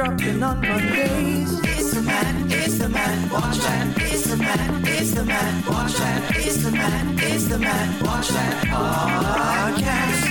dropping 0.00 0.42
on 0.42 0.58
Mondays. 0.62 1.60
It's 1.62 1.92
the 1.92 2.00
man, 2.00 2.46
it's 2.50 2.78
the 2.78 2.88
man, 2.88 3.28
watch 3.28 3.58
that. 3.58 3.94
It's 3.98 4.30
the 4.30 4.36
man, 4.38 4.82
it's 4.86 5.10
the 5.12 5.24
man, 5.26 5.62
watch 5.66 5.92
that. 5.92 6.36
It's 6.36 6.64
the 6.64 6.70
man, 6.70 7.18
it's 7.18 7.48
the 7.48 7.58
man, 7.58 8.02
watch 8.02 8.28
that 8.28 8.64
podcast. 8.66 10.30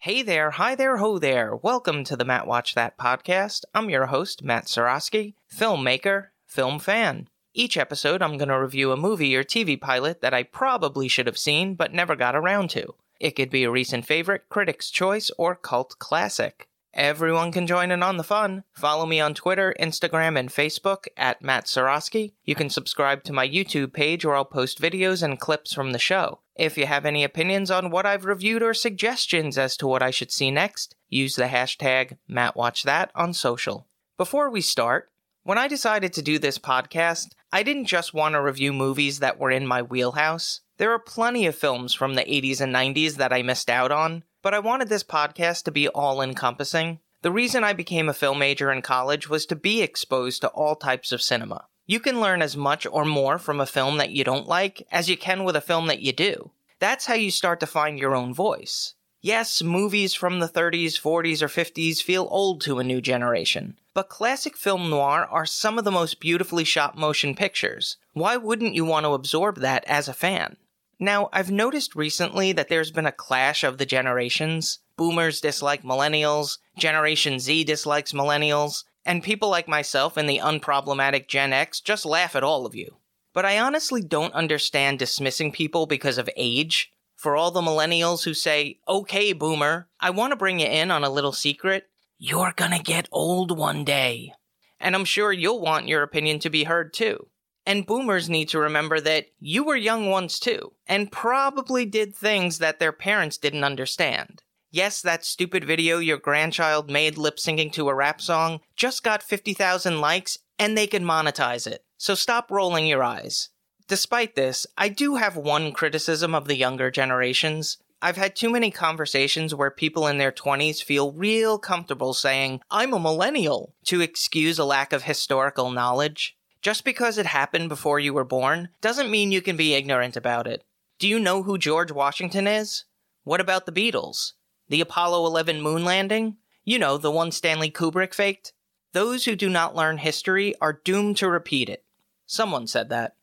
Hey 0.00 0.20
there, 0.20 0.50
hi 0.50 0.74
there, 0.74 0.98
ho 0.98 1.18
there. 1.18 1.56
Welcome 1.56 2.04
to 2.04 2.14
the 2.14 2.26
Matt 2.26 2.46
Watch 2.46 2.74
That 2.74 2.98
podcast. 2.98 3.64
I'm 3.74 3.88
your 3.88 4.04
host, 4.04 4.44
Matt 4.44 4.66
Sarosky, 4.66 5.32
filmmaker, 5.50 6.26
film 6.46 6.78
fan. 6.78 7.30
Each 7.54 7.78
episode, 7.78 8.20
I'm 8.20 8.36
going 8.36 8.50
to 8.50 8.60
review 8.60 8.92
a 8.92 8.98
movie 8.98 9.34
or 9.34 9.44
TV 9.44 9.80
pilot 9.80 10.20
that 10.20 10.34
I 10.34 10.42
probably 10.42 11.08
should 11.08 11.26
have 11.26 11.38
seen 11.38 11.74
but 11.74 11.94
never 11.94 12.16
got 12.16 12.36
around 12.36 12.68
to. 12.70 12.94
It 13.20 13.32
could 13.32 13.50
be 13.50 13.64
a 13.64 13.70
recent 13.70 14.06
favorite, 14.06 14.48
critic's 14.48 14.90
choice, 14.90 15.30
or 15.38 15.54
cult 15.54 15.98
classic. 15.98 16.68
Everyone 16.94 17.50
can 17.50 17.66
join 17.66 17.90
in 17.90 18.04
on 18.04 18.18
the 18.18 18.22
fun. 18.22 18.62
Follow 18.72 19.04
me 19.04 19.20
on 19.20 19.34
Twitter, 19.34 19.74
Instagram, 19.80 20.38
and 20.38 20.48
Facebook 20.48 21.06
at 21.16 21.42
Matt 21.42 21.66
Sarosky. 21.66 22.34
You 22.44 22.54
can 22.54 22.70
subscribe 22.70 23.24
to 23.24 23.32
my 23.32 23.48
YouTube 23.48 23.92
page 23.92 24.24
where 24.24 24.36
I'll 24.36 24.44
post 24.44 24.80
videos 24.80 25.20
and 25.20 25.40
clips 25.40 25.74
from 25.74 25.90
the 25.90 25.98
show. 25.98 26.38
If 26.54 26.78
you 26.78 26.86
have 26.86 27.04
any 27.04 27.24
opinions 27.24 27.68
on 27.68 27.90
what 27.90 28.06
I've 28.06 28.24
reviewed 28.24 28.62
or 28.62 28.74
suggestions 28.74 29.58
as 29.58 29.76
to 29.78 29.88
what 29.88 30.04
I 30.04 30.12
should 30.12 30.30
see 30.30 30.52
next, 30.52 30.94
use 31.08 31.34
the 31.34 31.44
hashtag 31.46 32.16
MattWatchThat 32.30 33.08
on 33.16 33.32
social. 33.32 33.88
Before 34.16 34.48
we 34.48 34.60
start, 34.60 35.10
when 35.44 35.58
I 35.58 35.68
decided 35.68 36.14
to 36.14 36.22
do 36.22 36.38
this 36.38 36.58
podcast, 36.58 37.32
I 37.52 37.62
didn't 37.62 37.84
just 37.84 38.14
want 38.14 38.32
to 38.32 38.40
review 38.40 38.72
movies 38.72 39.18
that 39.18 39.38
were 39.38 39.50
in 39.50 39.66
my 39.66 39.82
wheelhouse. 39.82 40.62
There 40.78 40.90
are 40.92 40.98
plenty 40.98 41.44
of 41.44 41.54
films 41.54 41.92
from 41.92 42.14
the 42.14 42.22
80s 42.22 42.62
and 42.62 42.74
90s 42.74 43.16
that 43.16 43.30
I 43.30 43.42
missed 43.42 43.68
out 43.68 43.92
on, 43.92 44.24
but 44.42 44.54
I 44.54 44.60
wanted 44.60 44.88
this 44.88 45.04
podcast 45.04 45.64
to 45.64 45.70
be 45.70 45.86
all 45.86 46.22
encompassing. 46.22 47.00
The 47.20 47.30
reason 47.30 47.62
I 47.62 47.74
became 47.74 48.08
a 48.08 48.14
film 48.14 48.38
major 48.38 48.72
in 48.72 48.80
college 48.80 49.28
was 49.28 49.44
to 49.46 49.54
be 49.54 49.82
exposed 49.82 50.40
to 50.40 50.48
all 50.48 50.76
types 50.76 51.12
of 51.12 51.20
cinema. 51.20 51.66
You 51.86 52.00
can 52.00 52.22
learn 52.22 52.40
as 52.40 52.56
much 52.56 52.86
or 52.90 53.04
more 53.04 53.38
from 53.38 53.60
a 53.60 53.66
film 53.66 53.98
that 53.98 54.12
you 54.12 54.24
don't 54.24 54.48
like 54.48 54.86
as 54.90 55.10
you 55.10 55.18
can 55.18 55.44
with 55.44 55.56
a 55.56 55.60
film 55.60 55.88
that 55.88 56.00
you 56.00 56.12
do. 56.12 56.52
That's 56.78 57.04
how 57.04 57.14
you 57.14 57.30
start 57.30 57.60
to 57.60 57.66
find 57.66 57.98
your 57.98 58.16
own 58.16 58.32
voice. 58.32 58.94
Yes, 59.24 59.62
movies 59.62 60.12
from 60.12 60.40
the 60.40 60.46
30s, 60.46 61.00
40s, 61.00 61.40
or 61.40 61.48
50s 61.48 62.02
feel 62.02 62.28
old 62.30 62.60
to 62.60 62.78
a 62.78 62.84
new 62.84 63.00
generation, 63.00 63.78
but 63.94 64.10
classic 64.10 64.54
film 64.54 64.90
noir 64.90 65.26
are 65.30 65.46
some 65.46 65.78
of 65.78 65.86
the 65.86 65.90
most 65.90 66.20
beautifully 66.20 66.62
shot 66.62 66.98
motion 66.98 67.34
pictures. 67.34 67.96
Why 68.12 68.36
wouldn't 68.36 68.74
you 68.74 68.84
want 68.84 69.04
to 69.04 69.14
absorb 69.14 69.60
that 69.60 69.82
as 69.86 70.08
a 70.08 70.12
fan? 70.12 70.58
Now, 71.00 71.30
I've 71.32 71.50
noticed 71.50 71.96
recently 71.96 72.52
that 72.52 72.68
there's 72.68 72.90
been 72.90 73.06
a 73.06 73.12
clash 73.12 73.64
of 73.64 73.78
the 73.78 73.86
generations. 73.86 74.80
Boomers 74.98 75.40
dislike 75.40 75.84
millennials, 75.84 76.58
Generation 76.76 77.40
Z 77.40 77.64
dislikes 77.64 78.12
millennials, 78.12 78.84
and 79.06 79.22
people 79.22 79.48
like 79.48 79.66
myself 79.66 80.18
and 80.18 80.28
the 80.28 80.40
unproblematic 80.40 81.28
Gen 81.28 81.54
X 81.54 81.80
just 81.80 82.04
laugh 82.04 82.36
at 82.36 82.44
all 82.44 82.66
of 82.66 82.74
you. 82.74 82.98
But 83.32 83.46
I 83.46 83.58
honestly 83.58 84.02
don't 84.02 84.34
understand 84.34 84.98
dismissing 84.98 85.50
people 85.50 85.86
because 85.86 86.18
of 86.18 86.28
age. 86.36 86.92
For 87.24 87.36
all 87.36 87.50
the 87.50 87.62
millennials 87.62 88.24
who 88.24 88.34
say, 88.34 88.80
okay, 88.86 89.32
boomer, 89.32 89.88
I 89.98 90.10
want 90.10 90.32
to 90.32 90.36
bring 90.36 90.60
you 90.60 90.66
in 90.66 90.90
on 90.90 91.04
a 91.04 91.08
little 91.08 91.32
secret. 91.32 91.88
You're 92.18 92.52
gonna 92.54 92.82
get 92.82 93.08
old 93.10 93.56
one 93.56 93.82
day. 93.82 94.34
And 94.78 94.94
I'm 94.94 95.06
sure 95.06 95.32
you'll 95.32 95.62
want 95.62 95.88
your 95.88 96.02
opinion 96.02 96.38
to 96.40 96.50
be 96.50 96.64
heard 96.64 96.92
too. 96.92 97.28
And 97.64 97.86
boomers 97.86 98.28
need 98.28 98.50
to 98.50 98.58
remember 98.58 99.00
that 99.00 99.28
you 99.40 99.64
were 99.64 99.74
young 99.74 100.10
once 100.10 100.38
too, 100.38 100.74
and 100.86 101.10
probably 101.10 101.86
did 101.86 102.14
things 102.14 102.58
that 102.58 102.78
their 102.78 102.92
parents 102.92 103.38
didn't 103.38 103.64
understand. 103.64 104.42
Yes, 104.70 105.00
that 105.00 105.24
stupid 105.24 105.64
video 105.64 106.00
your 106.00 106.18
grandchild 106.18 106.90
made 106.90 107.16
lip 107.16 107.38
syncing 107.38 107.72
to 107.72 107.88
a 107.88 107.94
rap 107.94 108.20
song 108.20 108.60
just 108.76 109.02
got 109.02 109.22
50,000 109.22 109.98
likes 109.98 110.36
and 110.58 110.76
they 110.76 110.86
can 110.86 111.04
monetize 111.04 111.66
it. 111.66 111.86
So 111.96 112.14
stop 112.14 112.50
rolling 112.50 112.86
your 112.86 113.02
eyes. 113.02 113.48
Despite 113.86 114.34
this, 114.34 114.66
I 114.78 114.88
do 114.88 115.16
have 115.16 115.36
one 115.36 115.72
criticism 115.72 116.34
of 116.34 116.46
the 116.46 116.56
younger 116.56 116.90
generations. 116.90 117.76
I've 118.00 118.16
had 118.16 118.34
too 118.34 118.48
many 118.48 118.70
conversations 118.70 119.54
where 119.54 119.70
people 119.70 120.06
in 120.06 120.16
their 120.16 120.32
20s 120.32 120.82
feel 120.82 121.12
real 121.12 121.58
comfortable 121.58 122.14
saying, 122.14 122.60
I'm 122.70 122.94
a 122.94 122.98
millennial, 122.98 123.74
to 123.84 124.00
excuse 124.00 124.58
a 124.58 124.64
lack 124.64 124.94
of 124.94 125.02
historical 125.02 125.70
knowledge. 125.70 126.36
Just 126.62 126.84
because 126.84 127.18
it 127.18 127.26
happened 127.26 127.68
before 127.68 128.00
you 128.00 128.14
were 128.14 128.24
born 128.24 128.70
doesn't 128.80 129.10
mean 129.10 129.32
you 129.32 129.42
can 129.42 129.56
be 129.56 129.74
ignorant 129.74 130.16
about 130.16 130.46
it. 130.46 130.64
Do 130.98 131.06
you 131.06 131.20
know 131.20 131.42
who 131.42 131.58
George 131.58 131.92
Washington 131.92 132.46
is? 132.46 132.84
What 133.22 133.40
about 133.40 133.66
the 133.66 133.72
Beatles? 133.72 134.32
The 134.70 134.80
Apollo 134.80 135.26
11 135.26 135.60
moon 135.60 135.84
landing? 135.84 136.38
You 136.64 136.78
know, 136.78 136.96
the 136.96 137.10
one 137.10 137.32
Stanley 137.32 137.70
Kubrick 137.70 138.14
faked? 138.14 138.54
Those 138.92 139.26
who 139.26 139.36
do 139.36 139.50
not 139.50 139.76
learn 139.76 139.98
history 139.98 140.54
are 140.58 140.80
doomed 140.84 141.18
to 141.18 141.28
repeat 141.28 141.68
it. 141.68 141.84
Someone 142.24 142.66
said 142.66 142.88
that. 142.88 143.16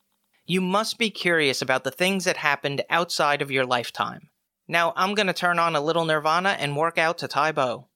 You 0.44 0.60
must 0.60 0.98
be 0.98 1.10
curious 1.10 1.62
about 1.62 1.84
the 1.84 1.92
things 1.92 2.24
that 2.24 2.36
happened 2.36 2.82
outside 2.90 3.42
of 3.42 3.50
your 3.52 3.64
lifetime. 3.64 4.30
Now, 4.66 4.92
I'm 4.96 5.14
going 5.14 5.28
to 5.28 5.32
turn 5.32 5.60
on 5.60 5.76
a 5.76 5.80
little 5.80 6.04
Nirvana 6.04 6.56
and 6.58 6.76
work 6.76 6.98
out 6.98 7.18
to 7.18 7.52
Bo. 7.54 7.88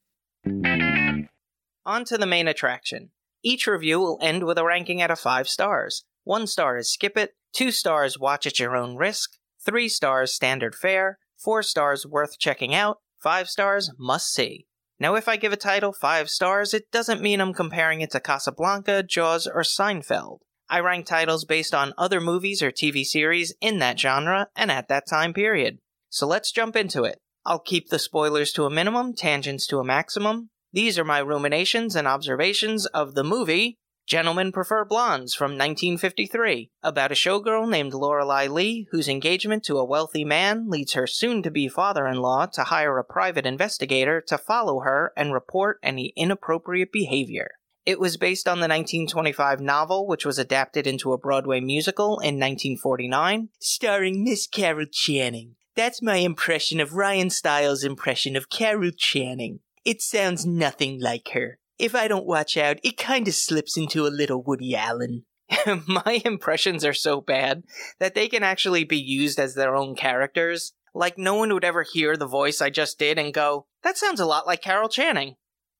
On 1.84 2.04
to 2.04 2.16
the 2.16 2.26
main 2.26 2.46
attraction. 2.46 3.10
Each 3.42 3.66
review 3.66 3.98
will 3.98 4.18
end 4.22 4.44
with 4.44 4.58
a 4.58 4.64
ranking 4.64 5.02
out 5.02 5.10
of 5.10 5.18
5 5.18 5.48
stars. 5.48 6.04
1 6.24 6.46
star 6.46 6.76
is 6.76 6.92
skip 6.92 7.16
it, 7.16 7.34
2 7.54 7.70
stars 7.72 8.18
watch 8.18 8.46
at 8.46 8.60
your 8.60 8.76
own 8.76 8.96
risk, 8.96 9.32
3 9.64 9.88
stars 9.88 10.32
standard 10.32 10.74
fare, 10.74 11.18
4 11.38 11.62
stars 11.62 12.06
worth 12.06 12.38
checking 12.38 12.74
out, 12.74 12.98
5 13.22 13.48
stars 13.48 13.90
must 13.98 14.32
see. 14.32 14.66
Now, 15.00 15.14
if 15.14 15.28
I 15.28 15.36
give 15.36 15.52
a 15.52 15.56
title 15.56 15.92
5 15.92 16.30
stars, 16.30 16.72
it 16.72 16.90
doesn't 16.92 17.22
mean 17.22 17.40
I'm 17.40 17.54
comparing 17.54 18.00
it 18.00 18.10
to 18.12 18.20
Casablanca, 18.20 19.02
Jaws, 19.02 19.46
or 19.46 19.62
Seinfeld. 19.62 20.38
I 20.68 20.80
rank 20.80 21.06
titles 21.06 21.44
based 21.44 21.74
on 21.74 21.94
other 21.96 22.20
movies 22.20 22.62
or 22.62 22.70
TV 22.70 23.04
series 23.04 23.54
in 23.60 23.78
that 23.78 23.98
genre 23.98 24.48
and 24.56 24.70
at 24.70 24.88
that 24.88 25.06
time 25.08 25.32
period. 25.32 25.78
So 26.08 26.26
let's 26.26 26.52
jump 26.52 26.76
into 26.76 27.04
it. 27.04 27.18
I'll 27.44 27.60
keep 27.60 27.88
the 27.88 27.98
spoilers 27.98 28.52
to 28.52 28.64
a 28.64 28.70
minimum, 28.70 29.14
tangents 29.14 29.66
to 29.68 29.78
a 29.78 29.84
maximum. 29.84 30.50
These 30.72 30.98
are 30.98 31.04
my 31.04 31.20
ruminations 31.20 31.94
and 31.94 32.08
observations 32.08 32.86
of 32.86 33.14
the 33.14 33.24
movie 33.24 33.78
Gentlemen 34.06 34.52
Prefer 34.52 34.84
Blondes 34.84 35.34
from 35.34 35.58
1953, 35.58 36.70
about 36.80 37.10
a 37.10 37.16
showgirl 37.16 37.68
named 37.68 37.92
Lorelei 37.92 38.46
Lee 38.46 38.86
whose 38.92 39.08
engagement 39.08 39.64
to 39.64 39.78
a 39.78 39.84
wealthy 39.84 40.24
man 40.24 40.70
leads 40.70 40.92
her 40.92 41.08
soon 41.08 41.42
to 41.42 41.50
be 41.50 41.66
father 41.66 42.06
in 42.06 42.18
law 42.18 42.46
to 42.46 42.62
hire 42.62 42.98
a 42.98 43.04
private 43.04 43.44
investigator 43.44 44.22
to 44.28 44.38
follow 44.38 44.78
her 44.80 45.12
and 45.16 45.32
report 45.32 45.80
any 45.82 46.12
inappropriate 46.16 46.92
behavior. 46.92 47.50
It 47.86 48.00
was 48.00 48.16
based 48.16 48.48
on 48.48 48.58
the 48.58 48.62
1925 48.62 49.60
novel, 49.60 50.08
which 50.08 50.26
was 50.26 50.40
adapted 50.40 50.88
into 50.88 51.12
a 51.12 51.18
Broadway 51.18 51.60
musical 51.60 52.18
in 52.18 52.34
1949, 52.34 53.50
starring 53.60 54.24
Miss 54.24 54.48
Carol 54.48 54.86
Channing. 54.90 55.54
That's 55.76 56.02
my 56.02 56.16
impression 56.16 56.80
of 56.80 56.94
Ryan 56.94 57.30
Stiles' 57.30 57.84
impression 57.84 58.34
of 58.34 58.50
Carol 58.50 58.90
Channing. 58.96 59.60
It 59.84 60.02
sounds 60.02 60.44
nothing 60.44 61.00
like 61.00 61.28
her. 61.34 61.60
If 61.78 61.94
I 61.94 62.08
don't 62.08 62.26
watch 62.26 62.56
out, 62.56 62.78
it 62.82 62.96
kinda 62.96 63.30
slips 63.30 63.76
into 63.76 64.04
a 64.04 64.08
little 64.08 64.42
Woody 64.42 64.74
Allen. 64.74 65.24
My 65.86 66.22
impressions 66.24 66.84
are 66.84 66.94
so 66.94 67.20
bad 67.20 67.62
that 68.00 68.16
they 68.16 68.26
can 68.26 68.42
actually 68.42 68.82
be 68.82 68.98
used 68.98 69.38
as 69.38 69.54
their 69.54 69.76
own 69.76 69.94
characters. 69.94 70.72
Like, 70.92 71.18
no 71.18 71.34
one 71.34 71.54
would 71.54 71.64
ever 71.64 71.84
hear 71.84 72.16
the 72.16 72.26
voice 72.26 72.60
I 72.60 72.70
just 72.70 72.98
did 72.98 73.16
and 73.16 73.32
go, 73.32 73.66
that 73.84 73.96
sounds 73.96 74.18
a 74.18 74.26
lot 74.26 74.44
like 74.44 74.62
Carol 74.62 74.88
Channing. 74.88 75.36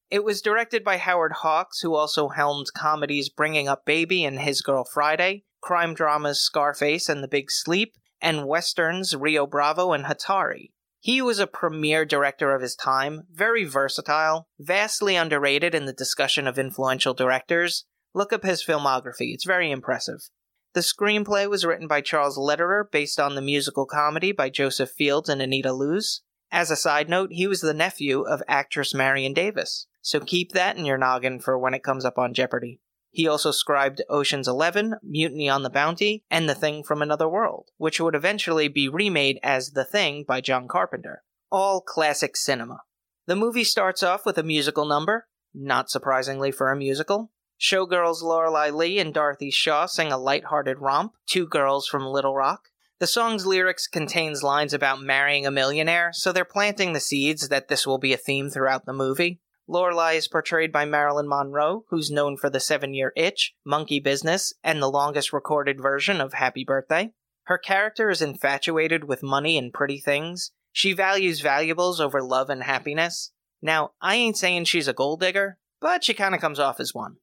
It 0.08 0.22
was 0.22 0.40
directed 0.40 0.84
by 0.84 0.98
Howard 0.98 1.32
Hawks, 1.32 1.80
who 1.80 1.96
also 1.96 2.28
helmed 2.28 2.72
comedies 2.76 3.28
Bringing 3.28 3.66
Up 3.66 3.84
Baby 3.84 4.24
and 4.24 4.38
His 4.38 4.62
Girl 4.62 4.84
Friday, 4.84 5.44
crime 5.60 5.94
dramas 5.94 6.40
Scarface 6.40 7.08
and 7.08 7.24
The 7.24 7.28
Big 7.28 7.50
Sleep, 7.50 7.94
and 8.20 8.46
westerns 8.46 9.16
Rio 9.16 9.48
Bravo 9.48 9.92
and 9.92 10.04
Hatari. 10.04 10.70
He 11.00 11.20
was 11.20 11.40
a 11.40 11.46
premier 11.48 12.04
director 12.04 12.54
of 12.54 12.62
his 12.62 12.76
time, 12.76 13.22
very 13.32 13.64
versatile, 13.64 14.48
vastly 14.60 15.16
underrated 15.16 15.74
in 15.74 15.86
the 15.86 15.92
discussion 15.92 16.46
of 16.46 16.56
influential 16.56 17.12
directors. 17.12 17.84
Look 18.14 18.32
up 18.32 18.44
his 18.44 18.64
filmography, 18.64 19.34
it's 19.34 19.44
very 19.44 19.72
impressive. 19.72 20.30
The 20.74 20.80
screenplay 20.82 21.50
was 21.50 21.64
written 21.64 21.88
by 21.88 22.00
Charles 22.00 22.38
Lederer 22.38 22.88
based 22.90 23.18
on 23.18 23.34
the 23.34 23.42
musical 23.42 23.86
comedy 23.86 24.30
by 24.30 24.50
Joseph 24.50 24.90
Fields 24.90 25.28
and 25.28 25.42
Anita 25.42 25.72
Loos. 25.72 26.22
As 26.52 26.70
a 26.70 26.76
side 26.76 27.08
note, 27.08 27.30
he 27.32 27.48
was 27.48 27.60
the 27.60 27.74
nephew 27.74 28.22
of 28.22 28.42
actress 28.46 28.94
Marion 28.94 29.32
Davies, 29.32 29.86
so 30.06 30.20
keep 30.20 30.52
that 30.52 30.76
in 30.76 30.84
your 30.84 30.96
noggin 30.96 31.40
for 31.40 31.58
when 31.58 31.74
it 31.74 31.82
comes 31.82 32.04
up 32.04 32.16
on 32.16 32.32
Jeopardy! 32.32 32.80
He 33.10 33.26
also 33.26 33.50
scribed 33.50 34.02
Ocean's 34.08 34.46
Eleven, 34.46 34.94
Mutiny 35.02 35.48
on 35.48 35.64
the 35.64 35.68
Bounty, 35.68 36.22
and 36.30 36.48
The 36.48 36.54
Thing 36.54 36.84
from 36.84 37.02
Another 37.02 37.28
World, 37.28 37.70
which 37.76 38.00
would 38.00 38.14
eventually 38.14 38.68
be 38.68 38.88
remade 38.88 39.40
as 39.42 39.72
The 39.72 39.84
Thing 39.84 40.22
by 40.22 40.40
John 40.40 40.68
Carpenter. 40.68 41.24
All 41.50 41.80
classic 41.80 42.36
cinema. 42.36 42.82
The 43.26 43.34
movie 43.34 43.64
starts 43.64 44.04
off 44.04 44.24
with 44.24 44.38
a 44.38 44.44
musical 44.44 44.84
number, 44.84 45.26
not 45.52 45.90
surprisingly 45.90 46.52
for 46.52 46.70
a 46.70 46.76
musical. 46.76 47.32
Showgirls 47.60 48.22
Lorelei 48.22 48.70
Lee 48.70 49.00
and 49.00 49.12
Dorothy 49.12 49.50
Shaw 49.50 49.86
sing 49.86 50.12
a 50.12 50.18
light-hearted 50.18 50.78
romp, 50.78 51.14
Two 51.26 51.48
Girls 51.48 51.88
from 51.88 52.06
Little 52.06 52.36
Rock. 52.36 52.68
The 53.00 53.08
song's 53.08 53.44
lyrics 53.44 53.88
contains 53.88 54.44
lines 54.44 54.72
about 54.72 55.02
marrying 55.02 55.46
a 55.46 55.50
millionaire, 55.50 56.10
so 56.12 56.30
they're 56.30 56.44
planting 56.44 56.92
the 56.92 57.00
seeds 57.00 57.48
that 57.48 57.66
this 57.66 57.88
will 57.88 57.98
be 57.98 58.12
a 58.12 58.16
theme 58.16 58.50
throughout 58.50 58.86
the 58.86 58.92
movie. 58.92 59.40
Lorelei 59.68 60.12
is 60.12 60.28
portrayed 60.28 60.70
by 60.70 60.84
Marilyn 60.84 61.28
Monroe, 61.28 61.84
who's 61.90 62.10
known 62.10 62.36
for 62.36 62.48
the 62.48 62.60
seven 62.60 62.94
year 62.94 63.12
itch, 63.16 63.54
monkey 63.64 63.98
business, 64.00 64.52
and 64.62 64.80
the 64.80 64.90
longest 64.90 65.32
recorded 65.32 65.80
version 65.80 66.20
of 66.20 66.34
Happy 66.34 66.64
Birthday. 66.64 67.12
Her 67.44 67.58
character 67.58 68.10
is 68.10 68.22
infatuated 68.22 69.04
with 69.04 69.22
money 69.22 69.58
and 69.58 69.72
pretty 69.72 69.98
things. 70.00 70.52
She 70.72 70.92
values 70.92 71.40
valuables 71.40 72.00
over 72.00 72.22
love 72.22 72.50
and 72.50 72.62
happiness. 72.62 73.32
Now, 73.62 73.92
I 74.00 74.16
ain't 74.16 74.36
saying 74.36 74.64
she's 74.64 74.88
a 74.88 74.92
gold 74.92 75.20
digger, 75.20 75.58
but 75.80 76.04
she 76.04 76.14
kind 76.14 76.34
of 76.34 76.40
comes 76.40 76.58
off 76.58 76.80
as 76.80 76.94
one. 76.94 77.16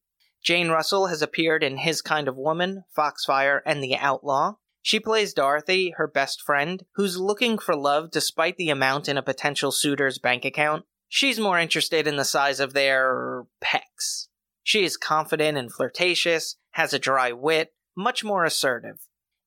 Jane 0.43 0.69
Russell 0.69 1.07
has 1.07 1.21
appeared 1.21 1.63
in 1.63 1.77
His 1.77 2.01
Kind 2.01 2.27
of 2.27 2.35
Woman, 2.35 2.83
Foxfire, 2.93 3.61
and 3.65 3.81
The 3.81 3.95
Outlaw. 3.95 4.55
She 4.81 4.99
plays 4.99 5.33
Dorothy, 5.33 5.93
her 5.97 6.07
best 6.07 6.41
friend, 6.41 6.83
who's 6.95 7.17
looking 7.17 7.57
for 7.57 7.75
love 7.75 8.11
despite 8.11 8.57
the 8.57 8.69
amount 8.69 9.07
in 9.07 9.17
a 9.17 9.23
potential 9.23 9.71
suitor's 9.71 10.19
bank 10.19 10.43
account. 10.43 10.83
She's 11.15 11.39
more 11.39 11.59
interested 11.59 12.07
in 12.07 12.15
the 12.15 12.25
size 12.25 12.59
of 12.59 12.73
their 12.73 13.43
pecs. 13.63 14.29
She 14.63 14.83
is 14.83 14.97
confident 14.97 15.59
and 15.59 15.71
flirtatious, 15.71 16.55
has 16.71 16.91
a 16.91 16.97
dry 16.97 17.31
wit, 17.31 17.71
much 17.95 18.23
more 18.23 18.45
assertive. 18.45 18.97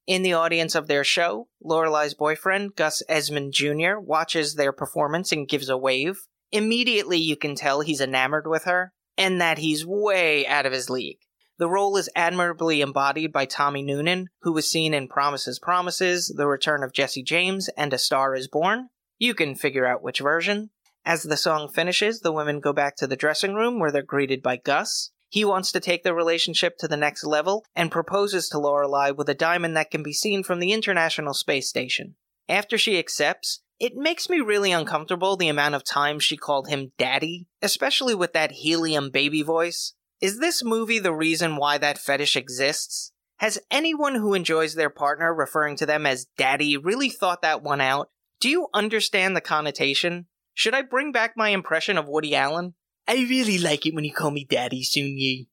In 0.07 0.23
the 0.23 0.33
audience 0.33 0.77
of 0.77 0.87
their 0.87 1.03
show, 1.03 1.49
Lorelei's 1.61 2.15
boyfriend, 2.15 2.77
Gus 2.77 3.03
Esmond 3.09 3.53
Jr., 3.53 3.99
watches 3.99 4.55
their 4.55 4.71
performance 4.71 5.33
and 5.33 5.49
gives 5.49 5.69
a 5.69 5.77
wave. 5.77 6.29
Immediately, 6.53 7.19
you 7.19 7.35
can 7.35 7.57
tell 7.57 7.81
he's 7.81 8.01
enamored 8.01 8.47
with 8.47 8.63
her 8.63 8.93
and 9.19 9.41
that 9.41 9.59
he's 9.59 9.85
way 9.85 10.47
out 10.47 10.67
of 10.67 10.73
his 10.73 10.89
league. 10.89 11.19
The 11.59 11.69
role 11.69 11.97
is 11.97 12.09
admirably 12.15 12.81
embodied 12.81 13.33
by 13.33 13.45
Tommy 13.45 13.83
Noonan, 13.83 14.29
who 14.43 14.53
was 14.53 14.71
seen 14.71 14.95
in 14.95 15.09
Promises 15.09 15.59
Promises, 15.59 16.29
The 16.29 16.47
Return 16.47 16.85
of 16.85 16.93
Jesse 16.93 17.25
James, 17.25 17.69
and 17.77 17.93
A 17.93 17.99
Star 17.99 18.37
is 18.37 18.47
Born. 18.47 18.91
You 19.19 19.35
can 19.35 19.57
figure 19.57 19.85
out 19.85 20.05
which 20.05 20.21
version. 20.21 20.71
As 21.07 21.23
the 21.23 21.37
song 21.37 21.69
finishes, 21.69 22.21
the 22.21 22.33
women 22.33 22.59
go 22.59 22.73
back 22.73 22.97
to 22.97 23.07
the 23.07 23.15
dressing 23.15 23.55
room 23.55 23.79
where 23.79 23.93
they're 23.93 24.03
greeted 24.03 24.43
by 24.43 24.57
Gus. 24.57 25.13
He 25.29 25.45
wants 25.45 25.71
to 25.71 25.79
take 25.79 26.03
their 26.03 26.13
relationship 26.15 26.77
to 26.79 26.89
the 26.89 26.97
next 26.97 27.25
level 27.25 27.65
and 27.77 27.93
proposes 27.93 28.49
to 28.49 28.59
Lorelei 28.59 29.13
with 29.13 29.29
a 29.29 29.35
diamond 29.35 29.77
that 29.77 29.93
can 29.93 30.03
be 30.03 30.13
seen 30.13 30.43
from 30.43 30.59
the 30.59 30.73
International 30.73 31.33
Space 31.33 31.69
Station. 31.69 32.17
After 32.49 32.77
she 32.77 32.99
accepts, 32.99 33.63
it 33.79 33.95
makes 33.95 34.29
me 34.29 34.41
really 34.41 34.73
uncomfortable 34.73 35.37
the 35.37 35.47
amount 35.47 35.77
of 35.77 35.85
times 35.85 36.25
she 36.25 36.37
called 36.37 36.69
him 36.69 36.91
daddy, 36.99 37.47
especially 37.63 38.17
with 38.17 38.33
that 38.33 38.51
helium 38.51 39.11
baby 39.11 39.43
voice. 39.43 39.95
Is 40.21 40.41
this 40.41 40.65
movie 40.65 40.99
the 40.99 41.15
reason 41.15 41.55
why 41.55 41.79
that 41.79 41.99
fetish 41.99 42.35
exists? 42.35 43.13
Has 43.37 43.61
anyone 43.71 44.17
who 44.17 44.35
enjoys 44.35 44.75
their 44.75 44.91
partner 44.91 45.33
referring 45.33 45.77
to 45.77 45.87
them 45.87 46.05
as 46.05 46.27
daddy 46.37 46.77
really 46.77 47.11
thought 47.11 47.43
that 47.43 47.63
one 47.63 47.81
out? 47.81 48.09
Do 48.41 48.49
you 48.49 48.67
understand 48.75 49.37
the 49.37 49.41
connotation? 49.41 50.27
Should 50.57 50.73
I 50.73 50.81
bring 50.81 51.13
back 51.13 51.35
my 51.37 51.51
impression 51.51 51.99
of 51.99 52.09
Woody 52.09 52.35
Allen? 52.35 52.73
I 53.07 53.17
really 53.17 53.59
like 53.59 53.85
it 53.85 53.95
when 53.95 54.05
you 54.05 54.13
call 54.15 54.31
me 54.31 54.47
Daddy, 54.49 54.83
Soon 54.83 55.19
Yi. 55.19 55.51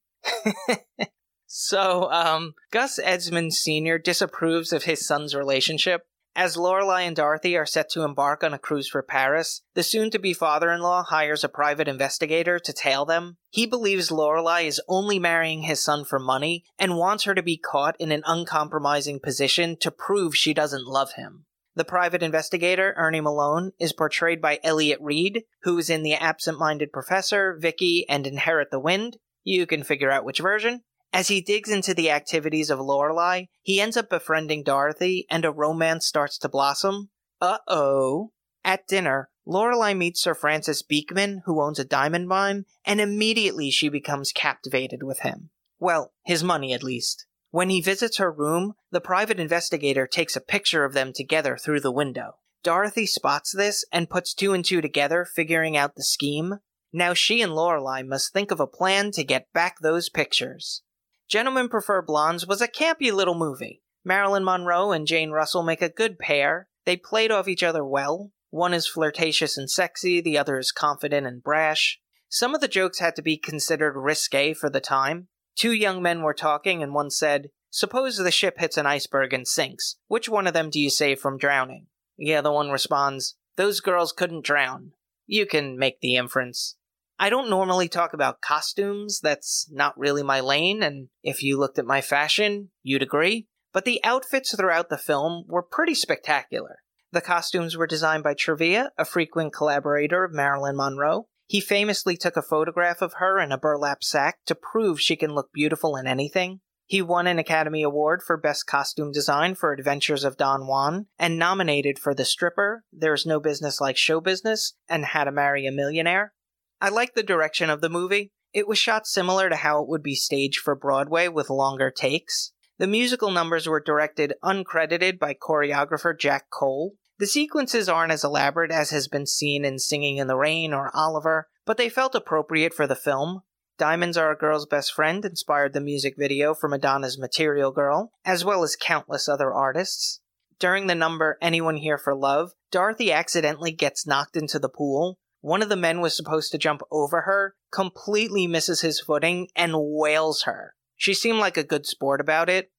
so, 1.46 2.10
um, 2.10 2.54
Gus 2.70 2.98
Esmond 2.98 3.52
Sr. 3.52 3.98
disapproves 3.98 4.72
of 4.72 4.84
his 4.84 5.06
son's 5.06 5.34
relationship. 5.34 6.06
As 6.34 6.56
Lorelei 6.56 7.02
and 7.02 7.14
Dorothy 7.14 7.54
are 7.54 7.66
set 7.66 7.90
to 7.90 8.02
embark 8.02 8.42
on 8.42 8.54
a 8.54 8.58
cruise 8.58 8.88
for 8.88 9.02
Paris, 9.02 9.60
the 9.74 9.82
soon 9.82 10.10
to 10.10 10.18
be 10.18 10.32
father 10.32 10.72
in 10.72 10.80
law 10.80 11.02
hires 11.02 11.44
a 11.44 11.50
private 11.50 11.86
investigator 11.86 12.58
to 12.58 12.72
tail 12.72 13.04
them. 13.04 13.36
He 13.50 13.66
believes 13.66 14.10
Lorelei 14.10 14.62
is 14.62 14.80
only 14.88 15.18
marrying 15.18 15.64
his 15.64 15.84
son 15.84 16.06
for 16.06 16.18
money 16.18 16.64
and 16.78 16.96
wants 16.96 17.24
her 17.24 17.34
to 17.34 17.42
be 17.42 17.58
caught 17.58 17.94
in 18.00 18.10
an 18.10 18.22
uncompromising 18.24 19.20
position 19.20 19.76
to 19.80 19.90
prove 19.90 20.34
she 20.34 20.54
doesn't 20.54 20.86
love 20.86 21.12
him. 21.12 21.44
The 21.76 21.84
private 21.84 22.22
investigator, 22.22 22.94
Ernie 22.96 23.20
Malone, 23.20 23.72
is 23.80 23.92
portrayed 23.92 24.40
by 24.40 24.60
Elliott 24.62 25.00
Reid, 25.00 25.42
who 25.62 25.76
is 25.78 25.90
in 25.90 26.04
The 26.04 26.14
Absent 26.14 26.58
Minded 26.58 26.92
Professor, 26.92 27.56
Vicky, 27.58 28.08
and 28.08 28.26
Inherit 28.26 28.70
the 28.70 28.78
Wind. 28.78 29.16
You 29.42 29.66
can 29.66 29.82
figure 29.82 30.10
out 30.10 30.24
which 30.24 30.38
version. 30.38 30.82
As 31.12 31.28
he 31.28 31.40
digs 31.40 31.70
into 31.70 31.92
the 31.92 32.10
activities 32.10 32.70
of 32.70 32.78
Lorelei, 32.78 33.46
he 33.62 33.80
ends 33.80 33.96
up 33.96 34.08
befriending 34.08 34.62
Dorothy, 34.62 35.26
and 35.28 35.44
a 35.44 35.50
romance 35.50 36.06
starts 36.06 36.38
to 36.38 36.48
blossom. 36.48 37.10
Uh 37.40 37.58
oh. 37.66 38.32
At 38.64 38.86
dinner, 38.86 39.28
Lorelei 39.44 39.94
meets 39.94 40.22
Sir 40.22 40.34
Francis 40.34 40.82
Beekman, 40.82 41.42
who 41.44 41.60
owns 41.60 41.78
a 41.78 41.84
diamond 41.84 42.28
mine, 42.28 42.64
and 42.84 43.00
immediately 43.00 43.70
she 43.70 43.88
becomes 43.88 44.32
captivated 44.32 45.02
with 45.02 45.20
him. 45.20 45.50
Well, 45.78 46.14
his 46.24 46.42
money 46.44 46.72
at 46.72 46.82
least. 46.82 47.26
When 47.54 47.70
he 47.70 47.80
visits 47.80 48.16
her 48.16 48.32
room, 48.32 48.74
the 48.90 49.00
private 49.00 49.38
investigator 49.38 50.08
takes 50.08 50.34
a 50.34 50.40
picture 50.40 50.84
of 50.84 50.92
them 50.92 51.12
together 51.12 51.56
through 51.56 51.82
the 51.82 51.92
window. 51.92 52.38
Dorothy 52.64 53.06
spots 53.06 53.52
this 53.52 53.84
and 53.92 54.10
puts 54.10 54.34
two 54.34 54.54
and 54.54 54.64
two 54.64 54.80
together, 54.80 55.24
figuring 55.24 55.76
out 55.76 55.94
the 55.94 56.02
scheme. 56.02 56.54
Now 56.92 57.14
she 57.14 57.42
and 57.42 57.54
Lorelei 57.54 58.02
must 58.02 58.32
think 58.32 58.50
of 58.50 58.58
a 58.58 58.66
plan 58.66 59.12
to 59.12 59.22
get 59.22 59.52
back 59.52 59.76
those 59.78 60.08
pictures. 60.08 60.82
Gentlemen 61.28 61.68
Prefer 61.68 62.02
Blondes 62.02 62.44
was 62.44 62.60
a 62.60 62.66
campy 62.66 63.12
little 63.12 63.38
movie. 63.38 63.82
Marilyn 64.04 64.42
Monroe 64.42 64.90
and 64.90 65.06
Jane 65.06 65.30
Russell 65.30 65.62
make 65.62 65.80
a 65.80 65.88
good 65.88 66.18
pair. 66.18 66.66
They 66.86 66.96
played 66.96 67.30
off 67.30 67.46
each 67.46 67.62
other 67.62 67.84
well. 67.84 68.32
One 68.50 68.74
is 68.74 68.88
flirtatious 68.88 69.56
and 69.56 69.70
sexy, 69.70 70.20
the 70.20 70.36
other 70.36 70.58
is 70.58 70.72
confident 70.72 71.24
and 71.24 71.40
brash. 71.40 72.00
Some 72.28 72.52
of 72.52 72.60
the 72.60 72.66
jokes 72.66 72.98
had 72.98 73.14
to 73.14 73.22
be 73.22 73.36
considered 73.36 73.96
risque 73.96 74.54
for 74.54 74.68
the 74.68 74.80
time. 74.80 75.28
Two 75.56 75.72
young 75.72 76.02
men 76.02 76.22
were 76.22 76.34
talking, 76.34 76.82
and 76.82 76.94
one 76.94 77.10
said, 77.10 77.50
Suppose 77.70 78.16
the 78.16 78.30
ship 78.30 78.58
hits 78.58 78.76
an 78.76 78.86
iceberg 78.86 79.32
and 79.32 79.46
sinks. 79.46 79.96
Which 80.06 80.28
one 80.28 80.46
of 80.46 80.54
them 80.54 80.70
do 80.70 80.80
you 80.80 80.90
save 80.90 81.20
from 81.20 81.38
drowning? 81.38 81.86
The 82.16 82.34
other 82.34 82.52
one 82.52 82.70
responds, 82.70 83.36
Those 83.56 83.80
girls 83.80 84.12
couldn't 84.12 84.44
drown. 84.44 84.92
You 85.26 85.46
can 85.46 85.78
make 85.78 86.00
the 86.00 86.16
inference. 86.16 86.76
I 87.18 87.30
don't 87.30 87.50
normally 87.50 87.88
talk 87.88 88.12
about 88.12 88.40
costumes, 88.40 89.20
that's 89.20 89.68
not 89.70 89.98
really 89.98 90.22
my 90.22 90.40
lane, 90.40 90.82
and 90.82 91.08
if 91.22 91.42
you 91.42 91.58
looked 91.58 91.78
at 91.78 91.86
my 91.86 92.00
fashion, 92.00 92.70
you'd 92.82 93.02
agree. 93.02 93.46
But 93.72 93.84
the 93.84 94.02
outfits 94.04 94.54
throughout 94.54 94.88
the 94.88 94.98
film 94.98 95.44
were 95.48 95.62
pretty 95.62 95.94
spectacular. 95.94 96.78
The 97.12 97.20
costumes 97.20 97.76
were 97.76 97.86
designed 97.86 98.24
by 98.24 98.34
Travilla, 98.34 98.90
a 98.98 99.04
frequent 99.04 99.52
collaborator 99.52 100.24
of 100.24 100.32
Marilyn 100.32 100.76
Monroe. 100.76 101.28
He 101.46 101.60
famously 101.60 102.16
took 102.16 102.36
a 102.36 102.42
photograph 102.42 103.02
of 103.02 103.14
her 103.14 103.38
in 103.38 103.52
a 103.52 103.58
burlap 103.58 104.02
sack 104.02 104.38
to 104.46 104.54
prove 104.54 105.00
she 105.00 105.16
can 105.16 105.34
look 105.34 105.52
beautiful 105.52 105.96
in 105.96 106.06
anything. 106.06 106.60
He 106.86 107.00
won 107.00 107.26
an 107.26 107.38
Academy 107.38 107.82
Award 107.82 108.22
for 108.22 108.36
Best 108.36 108.66
Costume 108.66 109.10
Design 109.10 109.54
for 109.54 109.72
Adventures 109.72 110.24
of 110.24 110.36
Don 110.36 110.66
Juan 110.66 111.06
and 111.18 111.38
nominated 111.38 111.98
for 111.98 112.14
The 112.14 112.24
Stripper, 112.24 112.84
There's 112.92 113.24
No 113.24 113.40
Business 113.40 113.80
Like 113.80 113.96
Show 113.96 114.20
Business, 114.20 114.74
and 114.88 115.06
How 115.06 115.24
to 115.24 115.32
Marry 115.32 115.66
a 115.66 115.72
Millionaire. 115.72 116.34
I 116.80 116.90
like 116.90 117.14
the 117.14 117.22
direction 117.22 117.70
of 117.70 117.80
the 117.80 117.88
movie. 117.88 118.32
It 118.52 118.68
was 118.68 118.78
shot 118.78 119.06
similar 119.06 119.48
to 119.48 119.56
how 119.56 119.80
it 119.80 119.88
would 119.88 120.02
be 120.02 120.14
staged 120.14 120.60
for 120.60 120.74
Broadway 120.74 121.28
with 121.28 121.48
longer 121.48 121.90
takes. 121.90 122.52
The 122.78 122.86
musical 122.86 123.30
numbers 123.30 123.66
were 123.66 123.80
directed 123.80 124.34
uncredited 124.44 125.18
by 125.18 125.34
choreographer 125.34 126.18
Jack 126.18 126.50
Cole. 126.50 126.94
The 127.18 127.26
sequences 127.26 127.88
aren't 127.88 128.12
as 128.12 128.24
elaborate 128.24 128.72
as 128.72 128.90
has 128.90 129.06
been 129.06 129.26
seen 129.26 129.64
in 129.64 129.78
Singing 129.78 130.16
in 130.16 130.26
the 130.26 130.36
Rain 130.36 130.74
or 130.74 130.90
Oliver, 130.94 131.48
but 131.64 131.76
they 131.76 131.88
felt 131.88 132.16
appropriate 132.16 132.74
for 132.74 132.88
the 132.88 132.96
film. 132.96 133.42
Diamonds 133.78 134.16
Are 134.16 134.32
a 134.32 134.36
Girl's 134.36 134.66
Best 134.66 134.92
Friend 134.92 135.24
inspired 135.24 135.72
the 135.72 135.80
music 135.80 136.14
video 136.18 136.54
for 136.54 136.68
Madonna's 136.68 137.18
Material 137.18 137.70
Girl, 137.70 138.12
as 138.24 138.44
well 138.44 138.64
as 138.64 138.76
countless 138.76 139.28
other 139.28 139.52
artists. 139.52 140.20
During 140.58 140.86
the 140.86 140.94
number 140.94 141.38
Anyone 141.40 141.76
Here 141.76 141.98
for 141.98 142.14
Love, 142.14 142.52
Dorothy 142.70 143.12
accidentally 143.12 143.72
gets 143.72 144.06
knocked 144.06 144.36
into 144.36 144.58
the 144.58 144.68
pool. 144.68 145.18
One 145.40 145.62
of 145.62 145.68
the 145.68 145.76
men 145.76 146.00
was 146.00 146.16
supposed 146.16 146.50
to 146.52 146.58
jump 146.58 146.82
over 146.90 147.22
her, 147.22 147.54
completely 147.72 148.46
misses 148.46 148.80
his 148.80 149.00
footing, 149.00 149.48
and 149.54 149.74
wails 149.76 150.42
her. 150.44 150.74
She 150.96 151.14
seemed 151.14 151.38
like 151.38 151.56
a 151.56 151.64
good 151.64 151.86
sport 151.86 152.20
about 152.20 152.48
it. 152.48 152.70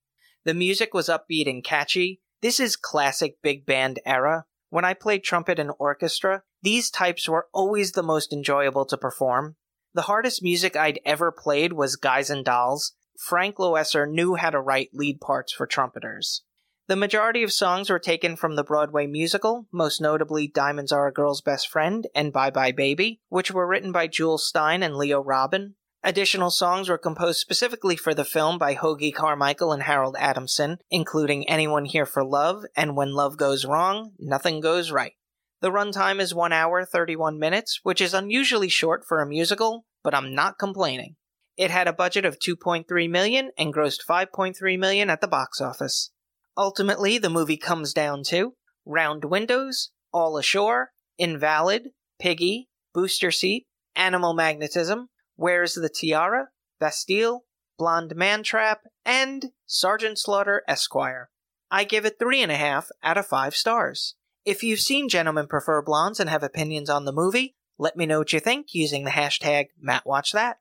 The 0.45 0.53
music 0.53 0.93
was 0.93 1.09
upbeat 1.09 1.49
and 1.49 1.63
catchy, 1.63 2.21
this 2.45 2.59
is 2.59 2.75
classic 2.75 3.41
big 3.41 3.65
band 3.65 3.99
era. 4.05 4.45
When 4.69 4.85
I 4.85 4.93
played 4.93 5.23
trumpet 5.23 5.57
and 5.57 5.71
orchestra, 5.79 6.43
these 6.61 6.91
types 6.91 7.27
were 7.27 7.47
always 7.51 7.93
the 7.93 8.03
most 8.03 8.31
enjoyable 8.31 8.85
to 8.85 8.99
perform. 8.99 9.55
The 9.95 10.03
hardest 10.03 10.43
music 10.43 10.75
I'd 10.75 10.99
ever 11.07 11.31
played 11.31 11.73
was 11.73 11.95
Guys 11.95 12.29
and 12.29 12.45
Dolls. 12.45 12.93
Frank 13.17 13.55
Loesser 13.55 14.07
knew 14.07 14.35
how 14.35 14.51
to 14.51 14.61
write 14.61 14.91
lead 14.93 15.19
parts 15.19 15.53
for 15.53 15.65
trumpeters. 15.65 16.43
The 16.87 16.95
majority 16.95 17.41
of 17.41 17.51
songs 17.51 17.89
were 17.89 17.97
taken 17.97 18.35
from 18.35 18.55
the 18.55 18.63
Broadway 18.63 19.07
musical, 19.07 19.65
most 19.71 19.99
notably 19.99 20.47
Diamonds 20.47 20.91
Are 20.91 21.07
a 21.07 21.11
Girl's 21.11 21.41
Best 21.41 21.67
Friend 21.67 22.05
and 22.13 22.31
Bye 22.31 22.51
Bye 22.51 22.73
Baby, 22.73 23.21
which 23.27 23.49
were 23.49 23.65
written 23.65 23.91
by 23.91 24.05
Jules 24.05 24.47
Styne 24.47 24.85
and 24.85 24.95
Leo 24.95 25.19
Robin. 25.19 25.73
Additional 26.07 26.51
songs 26.51 26.87
were 26.87 26.99
composed 26.99 27.39
specifically 27.39 27.95
for 27.95 28.13
the 28.13 28.23
film 28.23 28.59
by 28.59 28.75
Hoagy 28.75 29.11
Carmichael 29.11 29.71
and 29.71 29.81
Harold 29.81 30.15
Adamson, 30.19 30.77
including 30.91 31.49
Anyone 31.49 31.85
Here 31.85 32.05
for 32.05 32.23
Love 32.23 32.63
and 32.77 32.95
When 32.95 33.11
Love 33.11 33.37
Goes 33.37 33.65
Wrong, 33.65 34.11
Nothing 34.19 34.59
Goes 34.61 34.91
Right. 34.91 35.13
The 35.61 35.71
runtime 35.71 36.19
is 36.19 36.31
1 36.31 36.53
hour 36.53 36.85
31 36.85 37.39
minutes, 37.39 37.79
which 37.81 38.01
is 38.01 38.13
unusually 38.13 38.69
short 38.69 39.03
for 39.03 39.19
a 39.19 39.25
musical, 39.25 39.87
but 40.03 40.13
I'm 40.13 40.35
not 40.35 40.59
complaining. 40.59 41.15
It 41.57 41.71
had 41.71 41.87
a 41.87 41.93
budget 41.93 42.23
of 42.23 42.37
2.3 42.37 43.09
million 43.09 43.49
and 43.57 43.73
grossed 43.73 44.05
5.3 44.07 44.77
million 44.77 45.09
at 45.09 45.21
the 45.21 45.27
box 45.27 45.59
office. 45.59 46.11
Ultimately, 46.55 47.17
the 47.17 47.31
movie 47.31 47.57
comes 47.57 47.93
down 47.93 48.21
to 48.27 48.53
round 48.85 49.25
windows, 49.25 49.89
all 50.13 50.37
ashore, 50.37 50.91
invalid, 51.17 51.89
piggy, 52.19 52.69
booster 52.93 53.31
seat, 53.31 53.65
animal 53.95 54.35
magnetism, 54.35 55.07
where's 55.35 55.73
the 55.73 55.89
tiara, 55.89 56.49
Bastille, 56.79 57.45
blonde 57.77 58.13
mantrap, 58.15 58.77
and 59.05 59.51
Sergeant 59.65 60.17
Slaughter 60.17 60.63
Esquire. 60.67 61.29
I 61.71 61.83
give 61.83 62.05
it 62.05 62.19
three 62.19 62.41
and 62.41 62.51
a 62.51 62.55
half 62.55 62.89
out 63.03 63.17
of 63.17 63.25
five 63.25 63.55
stars. 63.55 64.15
If 64.45 64.63
you've 64.63 64.79
seen 64.79 65.09
Gentlemen 65.09 65.47
Prefer 65.47 65.81
Blondes 65.81 66.19
and 66.19 66.29
have 66.29 66.43
opinions 66.43 66.89
on 66.89 67.05
the 67.05 67.11
movie, 67.11 67.55
let 67.77 67.97
me 67.97 68.05
know 68.05 68.19
what 68.19 68.31
you 68.31 68.39
think 68.39 68.67
using 68.73 69.03
the 69.03 69.11
hashtag 69.11 69.67
MattWatchThat. 69.83 70.55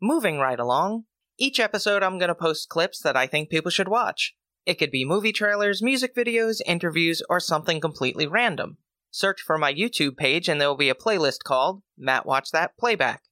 Moving 0.00 0.38
right 0.38 0.58
along, 0.58 1.04
each 1.38 1.60
episode 1.60 2.02
I'm 2.02 2.18
going 2.18 2.28
to 2.28 2.34
post 2.34 2.68
clips 2.68 3.00
that 3.00 3.16
I 3.16 3.26
think 3.26 3.50
people 3.50 3.70
should 3.70 3.88
watch. 3.88 4.34
It 4.64 4.74
could 4.74 4.90
be 4.90 5.04
movie 5.04 5.32
trailers, 5.32 5.82
music 5.82 6.14
videos, 6.14 6.60
interviews, 6.64 7.22
or 7.28 7.40
something 7.40 7.80
completely 7.80 8.26
random. 8.26 8.78
Search 9.12 9.42
for 9.42 9.58
my 9.58 9.72
YouTube 9.72 10.16
page 10.16 10.48
and 10.48 10.58
there 10.58 10.68
will 10.68 10.76
be 10.76 10.88
a 10.88 10.94
playlist 10.94 11.44
called 11.44 11.82
Matt 11.98 12.24
Watch 12.24 12.50
That 12.50 12.76
Playback. 12.78 13.22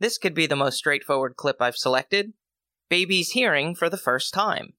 This 0.00 0.18
could 0.18 0.34
be 0.34 0.46
the 0.46 0.56
most 0.56 0.76
straightforward 0.76 1.36
clip 1.36 1.56
I've 1.60 1.76
selected 1.76 2.32
Baby's 2.90 3.30
hearing 3.30 3.74
for 3.74 3.88
the 3.88 3.96
first 3.96 4.34
time. 4.34 4.74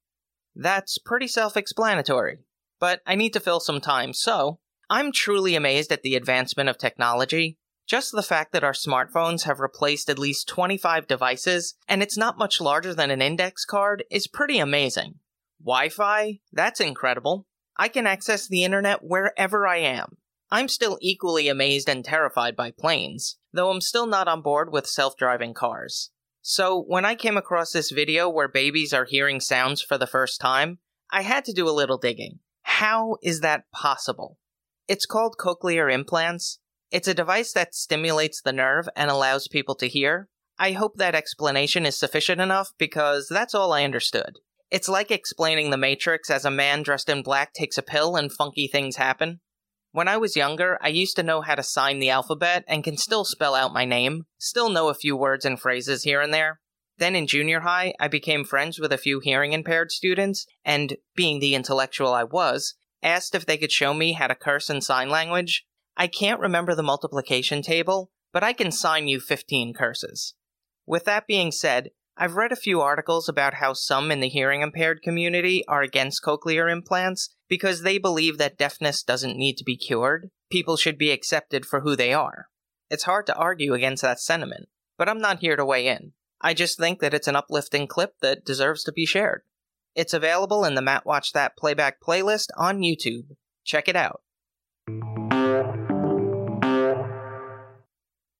That's 0.53 0.97
pretty 0.97 1.27
self 1.27 1.55
explanatory, 1.57 2.39
but 2.79 3.01
I 3.05 3.15
need 3.15 3.31
to 3.33 3.39
fill 3.39 3.59
some 3.59 3.81
time, 3.81 4.13
so 4.13 4.59
I'm 4.89 5.11
truly 5.11 5.55
amazed 5.55 5.91
at 5.91 6.03
the 6.03 6.15
advancement 6.15 6.69
of 6.69 6.77
technology. 6.77 7.57
Just 7.87 8.11
the 8.11 8.21
fact 8.21 8.51
that 8.51 8.63
our 8.63 8.73
smartphones 8.73 9.43
have 9.43 9.59
replaced 9.59 10.09
at 10.09 10.19
least 10.19 10.47
25 10.47 11.07
devices 11.07 11.75
and 11.87 12.03
it's 12.03 12.17
not 12.17 12.37
much 12.37 12.59
larger 12.59 12.93
than 12.93 13.09
an 13.09 13.21
index 13.21 13.63
card 13.63 14.03
is 14.11 14.27
pretty 14.27 14.59
amazing. 14.59 15.15
Wi 15.63 15.89
Fi? 15.89 16.39
That's 16.51 16.81
incredible. 16.81 17.47
I 17.77 17.87
can 17.87 18.05
access 18.05 18.47
the 18.47 18.63
internet 18.63 19.03
wherever 19.03 19.65
I 19.67 19.77
am. 19.77 20.17
I'm 20.51 20.67
still 20.67 20.97
equally 21.01 21.47
amazed 21.47 21.89
and 21.89 22.05
terrified 22.05 22.55
by 22.55 22.71
planes, 22.71 23.37
though 23.51 23.71
I'm 23.71 23.81
still 23.81 24.05
not 24.05 24.27
on 24.27 24.41
board 24.41 24.71
with 24.71 24.87
self 24.87 25.17
driving 25.17 25.53
cars. 25.53 26.11
So, 26.41 26.79
when 26.79 27.05
I 27.05 27.15
came 27.15 27.37
across 27.37 27.71
this 27.71 27.89
video 27.89 28.29
where 28.29 28.47
babies 28.47 28.93
are 28.93 29.05
hearing 29.05 29.39
sounds 29.39 29.81
for 29.81 29.97
the 29.97 30.05
first 30.05 30.39
time, 30.39 30.79
I 31.11 31.23
had 31.23 31.45
to 31.45 31.53
do 31.53 31.67
a 31.67 31.71
little 31.71 31.97
digging. 31.97 32.39
How 32.61 33.17
is 33.23 33.41
that 33.41 33.71
possible? 33.71 34.37
It's 34.87 35.07
called 35.07 35.37
cochlear 35.39 35.91
implants. 35.91 36.59
It's 36.91 37.07
a 37.07 37.15
device 37.15 37.51
that 37.53 37.73
stimulates 37.73 38.41
the 38.41 38.53
nerve 38.53 38.87
and 38.95 39.09
allows 39.09 39.47
people 39.47 39.73
to 39.75 39.87
hear. 39.87 40.29
I 40.59 40.73
hope 40.73 40.97
that 40.97 41.15
explanation 41.15 41.85
is 41.85 41.97
sufficient 41.97 42.39
enough 42.39 42.71
because 42.77 43.27
that's 43.27 43.55
all 43.55 43.73
I 43.73 43.83
understood. 43.83 44.37
It's 44.71 44.87
like 44.87 45.11
explaining 45.11 45.69
the 45.69 45.77
Matrix 45.77 46.29
as 46.29 46.45
a 46.45 46.51
man 46.51 46.83
dressed 46.83 47.09
in 47.09 47.23
black 47.23 47.53
takes 47.53 47.77
a 47.77 47.81
pill 47.81 48.15
and 48.15 48.31
funky 48.31 48.67
things 48.67 48.95
happen. 48.95 49.39
When 49.95 50.09
I 50.09 50.17
was 50.17 50.35
younger, 50.35 50.77
I 50.81 50.89
used 50.89 51.15
to 51.15 51.23
know 51.23 51.39
how 51.39 51.55
to 51.55 51.63
sign 51.63 51.99
the 51.99 52.09
alphabet 52.09 52.65
and 52.67 52.83
can 52.83 52.97
still 52.97 53.23
spell 53.23 53.55
out 53.55 53.71
my 53.71 53.85
name, 53.85 54.25
still 54.37 54.67
know 54.67 54.89
a 54.89 54.93
few 54.93 55.15
words 55.15 55.45
and 55.45 55.57
phrases 55.57 56.03
here 56.03 56.19
and 56.19 56.33
there. 56.33 56.59
Then 56.97 57.15
in 57.15 57.27
junior 57.27 57.61
high, 57.61 57.93
I 57.97 58.09
became 58.09 58.43
friends 58.43 58.77
with 58.77 58.91
a 58.91 58.97
few 58.97 59.21
hearing 59.21 59.53
impaired 59.53 59.93
students, 59.93 60.47
and, 60.65 60.97
being 61.15 61.39
the 61.39 61.55
intellectual 61.55 62.11
I 62.11 62.25
was, 62.25 62.75
asked 63.01 63.35
if 63.35 63.45
they 63.45 63.55
could 63.55 63.71
show 63.71 63.93
me 63.93 64.11
how 64.11 64.27
to 64.27 64.35
curse 64.35 64.69
in 64.69 64.81
sign 64.81 65.09
language. 65.09 65.65
I 65.95 66.07
can't 66.07 66.41
remember 66.41 66.75
the 66.75 66.83
multiplication 66.83 67.61
table, 67.61 68.11
but 68.33 68.43
I 68.43 68.51
can 68.51 68.73
sign 68.73 69.07
you 69.07 69.21
15 69.21 69.73
curses. 69.73 70.33
With 70.85 71.05
that 71.05 71.25
being 71.25 71.53
said, 71.53 71.91
I've 72.17 72.35
read 72.37 72.53
a 72.53 72.57
few 72.57 72.79
articles 72.79 73.27
about 73.27 73.55
how 73.55 73.73
some 73.73 74.09
in 74.09 74.21
the 74.21 74.29
hearing 74.29 74.61
impaired 74.61 75.01
community 75.01 75.65
are 75.67 75.81
against 75.81 76.23
cochlear 76.23 76.71
implants 76.71 77.35
because 77.49 77.81
they 77.81 77.97
believe 77.97 78.37
that 78.37 78.57
deafness 78.57 79.03
doesn't 79.03 79.37
need 79.37 79.57
to 79.57 79.65
be 79.65 79.75
cured. 79.75 80.29
People 80.49 80.77
should 80.77 80.97
be 80.97 81.11
accepted 81.11 81.65
for 81.65 81.81
who 81.81 81.93
they 81.93 82.13
are. 82.13 82.47
It's 82.89 83.03
hard 83.03 83.25
to 83.27 83.35
argue 83.35 83.73
against 83.73 84.01
that 84.03 84.21
sentiment, 84.21 84.69
but 84.97 85.09
I'm 85.09 85.19
not 85.19 85.39
here 85.39 85.57
to 85.57 85.65
weigh 85.65 85.87
in. 85.87 86.13
I 86.39 86.53
just 86.53 86.77
think 86.77 87.01
that 87.01 87.13
it's 87.13 87.27
an 87.27 87.35
uplifting 87.35 87.85
clip 87.85 88.13
that 88.21 88.45
deserves 88.45 88.85
to 88.85 88.93
be 88.93 89.05
shared. 89.05 89.41
It's 89.93 90.13
available 90.13 90.63
in 90.63 90.75
the 90.75 90.81
Matt 90.81 91.05
Watch 91.05 91.33
That 91.33 91.57
playback 91.57 91.99
playlist 92.01 92.47
on 92.55 92.79
YouTube. 92.79 93.35
Check 93.65 93.89
it 93.89 93.95
out. 93.97 94.21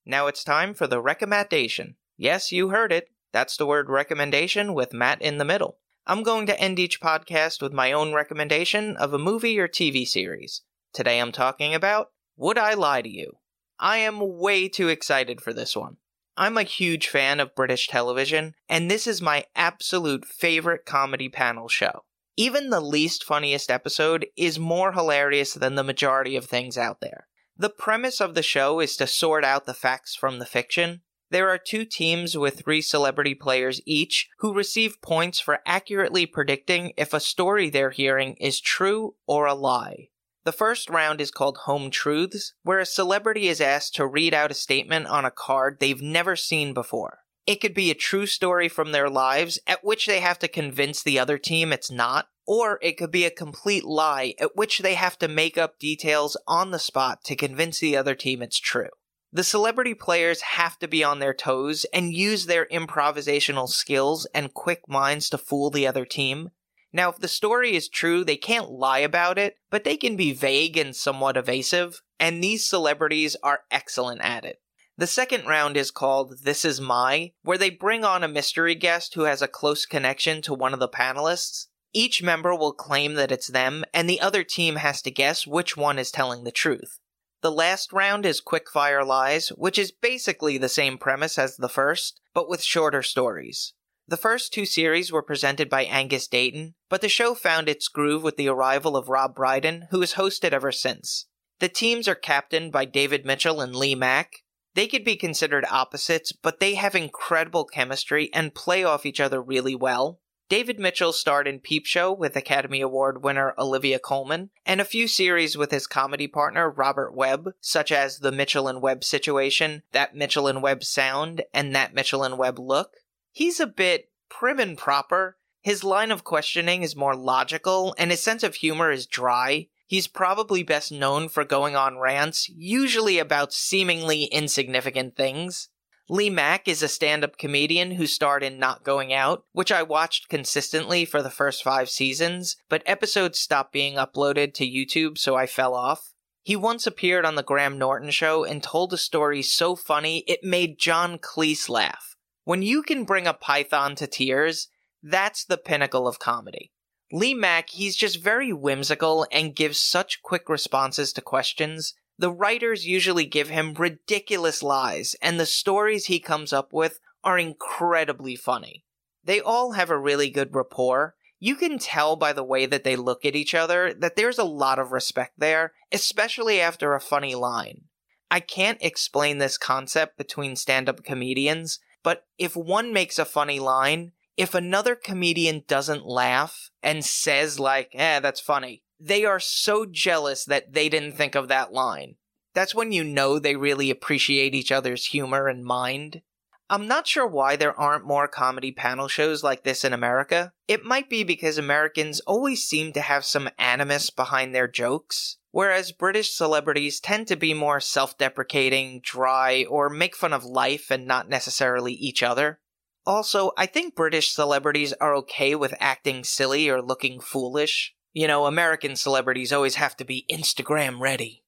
Now 0.06 0.28
it's 0.28 0.46
time 0.46 0.74
for 0.74 0.88
the 0.88 1.02
recommendation. 1.02 1.96
Yes, 2.18 2.54
you 2.54 2.70
heard 2.70 2.94
it. 2.94 3.10
That's 3.36 3.58
the 3.58 3.66
word 3.66 3.90
recommendation 3.90 4.74
with 4.74 4.94
Matt 4.94 5.22
in 5.22 5.40
the 5.40 5.44
middle. 5.44 5.78
I'm 6.08 6.24
going 6.24 6.46
to 6.46 6.58
end 6.58 6.80
each 6.80 7.02
podcast 7.02 7.62
with 7.62 7.74
my 7.74 7.92
own 7.92 8.14
recommendation 8.14 8.96
of 8.96 9.14
a 9.14 9.18
movie 9.18 9.60
or 9.60 9.68
TV 9.68 10.08
series. 10.08 10.62
Today 10.94 11.20
I'm 11.20 11.34
talking 11.34 11.76
about 11.76 12.12
Would 12.38 12.58
I 12.58 12.76
Lie 12.76 13.02
to 13.02 13.10
You? 13.10 13.34
I 13.78 13.98
am 13.98 14.22
way 14.40 14.70
too 14.70 14.88
excited 14.88 15.42
for 15.42 15.52
this 15.52 15.76
one. 15.76 15.98
I'm 16.38 16.58
a 16.58 16.64
huge 16.64 17.10
fan 17.10 17.42
of 17.42 17.54
British 17.56 17.90
television, 17.90 18.54
and 18.70 18.90
this 18.90 19.06
is 19.06 19.22
my 19.22 19.44
absolute 19.54 20.24
favorite 20.24 20.86
comedy 20.86 21.28
panel 21.28 21.68
show. 21.68 22.06
Even 22.38 22.70
the 22.70 22.80
least 22.80 23.26
funniest 23.26 23.70
episode 23.70 24.28
is 24.38 24.58
more 24.58 24.94
hilarious 24.94 25.56
than 25.56 25.76
the 25.76 25.84
majority 25.84 26.38
of 26.38 26.46
things 26.46 26.78
out 26.78 27.02
there. 27.02 27.28
The 27.58 27.70
premise 27.70 28.22
of 28.22 28.34
the 28.34 28.42
show 28.42 28.80
is 28.80 28.96
to 28.96 29.06
sort 29.06 29.44
out 29.44 29.66
the 29.66 29.74
facts 29.74 30.16
from 30.16 30.40
the 30.40 30.46
fiction, 30.46 31.02
there 31.32 31.50
are 31.50 31.58
two 31.58 31.86
teams 31.86 32.38
with 32.38 32.60
three 32.60 32.82
celebrity 32.82 33.34
players 33.34 33.82
each 33.86 34.30
who 34.40 34.54
receive 34.54 35.02
points 35.02 35.40
for 35.40 35.60
accurately 35.66 36.26
predicting 36.26 36.94
if 36.98 37.14
a 37.14 37.20
story 37.20 37.70
they're 37.70 37.92
hearing 37.92 38.36
is 38.36 38.60
true 38.60 39.16
or 39.26 39.46
a 39.46 39.54
lie. 39.54 40.10
The 40.44 40.52
first 40.52 40.92
round 40.92 41.20
is 41.22 41.32
called 41.32 41.58
Home 41.66 41.90
Truths, 41.90 42.54
where 42.62 42.80
a 42.80 42.86
celebrity 42.86 43.48
is 43.48 43.60
asked 43.60 43.96
to 43.96 44.06
read 44.06 44.34
out 44.34 44.52
a 44.52 44.56
statement 44.56 45.08
on 45.08 45.26
a 45.26 45.32
card 45.32 45.80
they've 45.80 46.02
never 46.02 46.36
seen 46.36 46.74
before. 46.74 47.20
It 47.48 47.62
could 47.62 47.74
be 47.74 47.90
a 47.90 47.96
true 47.96 48.28
story 48.28 48.70
from 48.70 48.92
their 48.92 49.10
lives, 49.10 49.60
at 49.66 49.84
which 49.84 50.06
they 50.06 50.20
have 50.20 50.38
to 50.40 50.48
convince 50.48 51.02
the 51.02 51.18
other 51.18 51.40
team 51.40 51.74
it's 51.74 51.90
not, 51.90 52.28
or 52.46 52.78
it 52.84 52.98
could 52.98 53.12
be 53.12 53.26
a 53.26 53.32
complete 53.32 53.86
lie, 53.86 54.36
at 54.40 54.56
which 54.56 54.80
they 54.80 54.94
have 54.94 55.18
to 55.20 55.28
make 55.28 55.58
up 55.58 55.80
details 55.80 56.38
on 56.48 56.70
the 56.70 56.80
spot 56.80 57.24
to 57.26 57.36
convince 57.36 57.80
the 57.80 57.98
other 57.98 58.14
team 58.14 58.44
it's 58.44 58.60
true. 58.60 58.90
The 59.36 59.44
celebrity 59.44 59.94
players 59.94 60.40
have 60.40 60.80
to 60.80 60.88
be 60.88 61.04
on 61.04 61.20
their 61.20 61.34
toes 61.34 61.86
and 61.94 62.14
use 62.14 62.46
their 62.46 62.68
improvisational 62.68 63.68
skills 63.68 64.26
and 64.34 64.54
quick 64.54 64.88
minds 64.88 65.30
to 65.30 65.38
fool 65.38 65.70
the 65.70 65.86
other 65.86 66.06
team. 66.06 66.52
Now, 66.94 67.10
if 67.10 67.18
the 67.18 67.28
story 67.28 67.76
is 67.76 67.90
true, 67.90 68.24
they 68.24 68.38
can't 68.38 68.72
lie 68.72 69.00
about 69.00 69.38
it, 69.38 69.58
but 69.70 69.84
they 69.84 69.98
can 69.98 70.16
be 70.16 70.32
vague 70.32 70.78
and 70.78 70.96
somewhat 70.96 71.36
evasive, 71.36 72.02
and 72.18 72.42
these 72.42 72.66
celebrities 72.66 73.36
are 73.44 73.64
excellent 73.70 74.22
at 74.22 74.46
it. 74.46 74.62
The 74.98 75.06
second 75.06 75.46
round 75.46 75.76
is 75.76 75.92
called 75.92 76.44
This 76.44 76.64
Is 76.64 76.80
My, 76.80 77.34
where 77.44 77.58
they 77.58 77.70
bring 77.70 78.06
on 78.06 78.24
a 78.24 78.30
mystery 78.30 78.74
guest 78.74 79.16
who 79.16 79.24
has 79.24 79.42
a 79.42 79.50
close 79.50 79.86
connection 79.86 80.42
to 80.44 80.54
one 80.54 80.74
of 80.74 80.80
the 80.80 80.88
panelists. 80.88 81.68
Each 81.92 82.24
member 82.24 82.56
will 82.56 82.72
claim 82.72 83.16
that 83.16 83.34
it's 83.34 83.48
them, 83.48 83.84
and 83.94 84.10
the 84.10 84.22
other 84.22 84.46
team 84.46 84.78
has 84.78 85.02
to 85.02 85.12
guess 85.12 85.46
which 85.46 85.76
one 85.76 86.00
is 86.00 86.10
telling 86.10 86.46
the 86.46 86.54
truth. 86.54 87.02
The 87.46 87.52
last 87.52 87.94
round 87.94 88.26
is 88.26 88.42
Quickfire 88.42 89.06
Lies, 89.06 89.50
which 89.50 89.78
is 89.78 89.92
basically 89.92 90.58
the 90.58 90.68
same 90.68 90.98
premise 90.98 91.38
as 91.38 91.58
the 91.58 91.70
first, 91.70 92.20
but 92.34 92.50
with 92.50 92.64
shorter 92.64 93.04
stories. 93.04 93.76
The 94.08 94.18
first 94.18 94.52
two 94.52 94.66
series 94.66 95.12
were 95.12 95.22
presented 95.22 95.70
by 95.70 95.84
Angus 95.84 96.28
Deayton, 96.28 96.74
but 96.90 97.02
the 97.02 97.08
show 97.08 97.36
found 97.36 97.70
its 97.70 97.88
groove 97.88 98.24
with 98.24 98.38
the 98.38 98.48
arrival 98.48 98.98
of 98.98 99.10
Rob 99.10 99.36
Brydon, 99.36 99.86
who 99.92 100.00
has 100.00 100.16
hosted 100.16 100.54
ever 100.54 100.72
since. 100.72 101.28
The 101.60 101.70
teams 101.70 102.08
are 102.08 102.16
captained 102.16 102.72
by 102.72 102.86
David 102.86 103.28
Mitchell 103.28 103.62
and 103.62 103.76
Lee 103.76 103.94
Mack. 103.94 104.38
They 104.74 104.88
could 104.88 105.04
be 105.04 105.16
considered 105.16 105.66
opposites, 105.70 106.32
but 106.32 106.60
they 106.60 106.74
have 106.74 106.96
incredible 106.96 107.66
chemistry 107.66 108.32
and 108.34 108.56
play 108.56 108.84
off 108.84 109.06
each 109.06 109.20
other 109.20 109.40
really 109.40 109.76
well. 109.76 110.20
David 110.48 110.80
Mitchell 110.80 111.12
starred 111.12 111.48
in 111.48 111.60
Peep 111.60 111.88
Show 111.88 112.14
with 112.14 112.36
Academy 112.36 112.80
Award 112.80 113.24
winner 113.24 113.56
Olivia 113.58 113.98
Colman, 113.98 114.52
and 114.64 114.80
a 114.80 114.86
few 114.86 115.08
series 115.08 115.58
with 115.58 115.72
his 115.72 115.88
comedy 115.88 116.28
partner 116.28 116.70
Robert 116.70 117.16
Webb, 117.16 117.54
such 117.62 117.92
as 117.92 118.20
The 118.20 118.32
Mitchell 118.32 118.68
and 118.68 118.80
Webb 118.80 119.04
Situation, 119.04 119.82
That 119.92 120.16
Mitchell 120.16 120.48
and 120.48 120.62
Webb 120.62 120.84
Sound, 120.84 121.44
and 121.52 121.74
That 121.74 121.96
Mitchell 121.96 122.24
and 122.24 122.38
Webb 122.38 122.60
Look. 122.60 122.92
He's 123.32 123.60
a 123.60 123.66
bit 123.66 124.12
prim 124.30 124.60
and 124.60 124.78
proper. 124.78 125.38
His 125.62 125.84
line 125.84 126.12
of 126.12 126.24
questioning 126.24 126.84
is 126.84 126.96
more 126.96 127.16
logical, 127.16 127.96
and 127.98 128.12
his 128.12 128.22
sense 128.22 128.44
of 128.44 128.54
humor 128.54 128.92
is 128.92 129.08
dry. 129.08 129.70
He's 129.88 130.08
probably 130.08 130.62
best 130.62 130.92
known 130.92 131.28
for 131.28 131.44
going 131.44 131.76
on 131.76 131.98
rants, 131.98 132.50
usually 132.50 133.18
about 133.18 133.52
seemingly 133.52 134.26
insignificant 134.26 135.16
things. 135.16 135.70
Lee 136.08 136.30
Mack 136.30 136.68
is 136.68 136.84
a 136.84 136.88
stand 136.88 137.24
up 137.24 137.38
comedian 137.38 137.92
who 137.92 138.06
starred 138.06 138.44
in 138.44 138.60
Not 138.60 138.84
Going 138.84 139.12
Out, 139.12 139.44
which 139.54 139.72
I 139.72 139.82
watched 139.82 140.30
consistently 140.30 141.04
for 141.04 141.24
the 141.24 141.32
first 141.32 141.64
five 141.64 141.90
seasons, 141.90 142.58
but 142.70 142.84
episodes 142.86 143.40
stopped 143.40 143.74
being 143.74 143.96
uploaded 143.96 144.54
to 144.56 144.70
YouTube, 144.70 145.18
so 145.18 145.36
I 145.36 145.48
fell 145.48 145.74
off. 145.74 146.14
He 146.44 146.56
once 146.56 146.86
appeared 146.86 147.26
on 147.26 147.34
The 147.34 147.42
Graham 147.42 147.80
Norton 147.80 148.12
Show 148.12 148.44
and 148.44 148.62
told 148.62 148.94
a 148.94 148.98
story 148.98 149.42
so 149.42 149.76
funny 149.76 150.20
it 150.28 150.44
made 150.44 150.78
John 150.78 151.18
Cleese 151.18 151.70
laugh. 151.70 152.16
When 152.44 152.62
you 152.62 152.84
can 152.84 153.04
bring 153.04 153.26
a 153.26 153.34
python 153.34 153.96
to 153.96 154.06
tears, 154.06 154.68
That's 155.02 155.44
the 155.44 155.58
pinnacle 155.58 156.08
of 156.08 156.20
comedy. 156.20 156.72
Lee 157.12 157.34
Mack, 157.34 157.70
he's 157.70 157.96
just 157.96 158.24
very 158.24 158.52
whimsical 158.52 159.28
and 159.32 159.56
gives 159.56 159.80
such 159.80 160.22
quick 160.22 160.50
responses 160.50 161.14
to 161.14 161.22
questions. 161.22 161.94
The 162.18 162.32
writers 162.32 162.88
usually 162.88 163.26
give 163.26 163.50
him 163.50 163.74
ridiculous 163.74 164.64
lies, 164.64 165.16
and 165.22 165.40
the 165.40 165.46
stories 165.46 166.06
he 166.06 166.20
comes 166.20 166.54
up 166.54 166.72
with 166.72 167.00
are 167.24 167.38
incredibly 167.38 168.36
funny. 168.36 168.86
They 169.24 169.42
all 169.42 169.74
have 169.74 169.90
a 169.90 170.00
really 170.00 170.30
good 170.30 170.56
rapport. 170.56 171.16
You 171.40 171.56
can 171.56 171.78
tell 171.78 172.16
by 172.16 172.32
the 172.32 172.44
way 172.44 172.66
that 172.66 172.84
they 172.84 172.96
look 172.96 173.26
at 173.26 173.36
each 173.36 173.54
other 173.54 173.94
that 173.94 174.16
there's 174.16 174.38
a 174.38 174.46
lot 174.46 174.80
of 174.80 174.92
respect 174.92 175.34
there, 175.38 175.74
especially 175.92 176.62
after 176.62 176.94
a 176.94 177.02
funny 177.02 177.36
line. 177.36 177.86
I 178.32 178.40
can't 178.40 178.82
explain 178.82 179.38
this 179.38 179.58
concept 179.58 180.18
between 180.18 180.56
stand 180.56 180.88
up 180.88 181.04
comedians, 181.04 181.80
but 182.02 182.26
if 182.38 182.56
one 182.56 182.94
makes 182.94 183.20
a 183.20 183.26
funny 183.26 183.60
line, 183.60 184.14
if 184.38 184.54
another 184.54 184.96
comedian 184.96 185.64
doesn't 185.68 186.06
laugh 186.06 186.70
and 186.82 187.04
says, 187.04 187.60
like, 187.60 187.92
eh, 187.94 188.20
that's 188.20 188.40
funny, 188.40 188.84
they 189.00 189.26
are 189.26 189.40
so 189.40 189.86
jealous 189.86 190.46
that 190.46 190.74
they 190.74 190.90
didn't 190.90 191.14
think 191.14 191.36
of 191.36 191.48
that 191.48 191.74
line. 191.74 192.16
That's 192.54 192.74
when 192.74 192.92
you 192.92 193.04
know 193.04 193.38
they 193.38 193.56
really 193.56 193.90
appreciate 193.90 194.56
each 194.56 194.72
other's 194.72 195.08
humor 195.08 195.48
and 195.48 195.64
mind. 195.64 196.22
I'm 196.68 196.88
not 196.88 197.06
sure 197.06 197.28
why 197.28 197.58
there 197.58 197.80
aren't 197.80 198.08
more 198.08 198.28
comedy 198.28 198.72
panel 198.72 199.08
shows 199.08 199.44
like 199.44 199.64
this 199.64 199.84
in 199.84 199.94
America. 199.94 200.52
It 200.68 200.84
might 200.84 201.10
be 201.10 201.24
because 201.24 201.58
Americans 201.60 202.22
always 202.22 202.64
seem 202.64 202.92
to 202.94 203.02
have 203.02 203.24
some 203.24 203.50
animus 203.60 204.10
behind 204.10 204.56
their 204.56 204.68
jokes, 204.68 205.38
whereas 205.52 205.92
British 205.92 206.34
celebrities 206.34 207.00
tend 207.00 207.28
to 207.28 207.36
be 207.36 207.54
more 207.54 207.80
self 207.80 208.18
deprecating, 208.18 209.02
dry, 209.04 209.66
or 209.70 209.90
make 209.90 210.16
fun 210.16 210.34
of 210.34 210.44
life 210.44 210.90
and 210.90 211.06
not 211.06 211.30
necessarily 211.30 211.94
each 211.94 212.24
other. 212.24 212.60
Also, 213.06 213.52
I 213.56 213.68
think 213.68 213.94
British 213.94 214.32
celebrities 214.32 214.94
are 214.94 215.14
okay 215.18 215.54
with 215.54 215.76
acting 215.80 216.24
silly 216.24 216.68
or 216.68 216.82
looking 216.82 217.20
foolish. 217.20 217.94
You 218.16 218.28
know, 218.28 218.46
American 218.46 218.96
celebrities 218.96 219.52
always 219.52 219.76
have 219.76 219.98
to 219.98 220.06
be 220.06 220.26
Instagram 220.32 221.02
ready. 221.02 221.44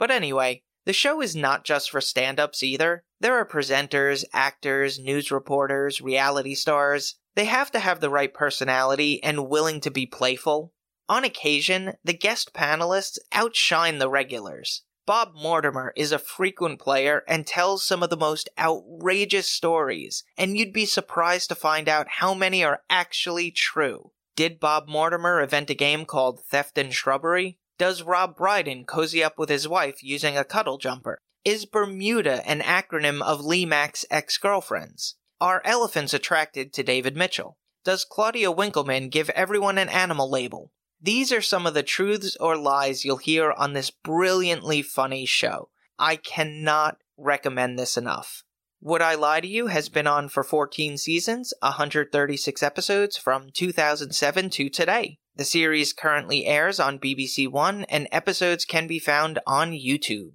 But 0.00 0.10
anyway, 0.10 0.64
the 0.84 0.92
show 0.92 1.20
is 1.20 1.36
not 1.36 1.64
just 1.64 1.92
for 1.92 2.00
stand 2.00 2.40
ups 2.40 2.64
either. 2.64 3.04
There 3.20 3.36
are 3.36 3.46
presenters, 3.46 4.24
actors, 4.32 4.98
news 4.98 5.30
reporters, 5.30 6.00
reality 6.00 6.56
stars. 6.56 7.14
They 7.36 7.44
have 7.44 7.70
to 7.70 7.78
have 7.78 8.00
the 8.00 8.10
right 8.10 8.34
personality 8.34 9.22
and 9.22 9.48
willing 9.48 9.80
to 9.82 9.92
be 9.92 10.06
playful. 10.06 10.72
On 11.08 11.22
occasion, 11.22 11.92
the 12.02 12.14
guest 12.14 12.52
panelists 12.52 13.18
outshine 13.32 13.98
the 13.98 14.10
regulars. 14.10 14.82
Bob 15.06 15.34
Mortimer 15.36 15.92
is 15.94 16.10
a 16.10 16.18
frequent 16.18 16.80
player 16.80 17.22
and 17.28 17.46
tells 17.46 17.84
some 17.84 18.02
of 18.02 18.10
the 18.10 18.16
most 18.16 18.48
outrageous 18.58 19.46
stories, 19.46 20.24
and 20.36 20.58
you'd 20.58 20.72
be 20.72 20.84
surprised 20.84 21.48
to 21.50 21.54
find 21.54 21.88
out 21.88 22.08
how 22.08 22.34
many 22.34 22.64
are 22.64 22.82
actually 22.90 23.52
true. 23.52 24.10
Did 24.38 24.60
Bob 24.60 24.86
Mortimer 24.86 25.42
invent 25.42 25.68
a 25.68 25.74
game 25.74 26.04
called 26.04 26.44
Theft 26.44 26.78
and 26.78 26.94
Shrubbery? 26.94 27.58
Does 27.76 28.04
Rob 28.04 28.36
Brydon 28.36 28.84
cozy 28.84 29.20
up 29.20 29.36
with 29.36 29.48
his 29.48 29.66
wife 29.66 30.00
using 30.00 30.38
a 30.38 30.44
cuddle 30.44 30.78
jumper? 30.78 31.18
Is 31.44 31.66
Bermuda 31.66 32.48
an 32.48 32.60
acronym 32.60 33.20
of 33.20 33.44
Lee 33.44 33.66
Mack's 33.66 34.04
ex 34.12 34.38
girlfriends? 34.38 35.16
Are 35.40 35.60
elephants 35.64 36.14
attracted 36.14 36.72
to 36.74 36.84
David 36.84 37.16
Mitchell? 37.16 37.58
Does 37.84 38.04
Claudia 38.04 38.52
Winkleman 38.52 39.08
give 39.08 39.28
everyone 39.30 39.76
an 39.76 39.88
animal 39.88 40.30
label? 40.30 40.70
These 41.02 41.32
are 41.32 41.42
some 41.42 41.66
of 41.66 41.74
the 41.74 41.82
truths 41.82 42.36
or 42.36 42.56
lies 42.56 43.04
you'll 43.04 43.16
hear 43.16 43.50
on 43.50 43.72
this 43.72 43.90
brilliantly 43.90 44.82
funny 44.82 45.26
show. 45.26 45.70
I 45.98 46.14
cannot 46.14 46.98
recommend 47.16 47.76
this 47.76 47.96
enough. 47.96 48.44
Would 48.80 49.02
I 49.02 49.16
Lie 49.16 49.40
to 49.40 49.48
You 49.48 49.66
has 49.66 49.88
been 49.88 50.06
on 50.06 50.28
for 50.28 50.44
14 50.44 50.98
seasons, 50.98 51.52
136 51.62 52.62
episodes 52.62 53.16
from 53.16 53.48
2007 53.52 54.50
to 54.50 54.70
today. 54.70 55.18
The 55.34 55.44
series 55.44 55.92
currently 55.92 56.46
airs 56.46 56.78
on 56.78 57.00
BBC 57.00 57.50
One, 57.50 57.84
and 57.88 58.06
episodes 58.12 58.64
can 58.64 58.86
be 58.86 59.00
found 59.00 59.40
on 59.48 59.72
YouTube. 59.72 60.34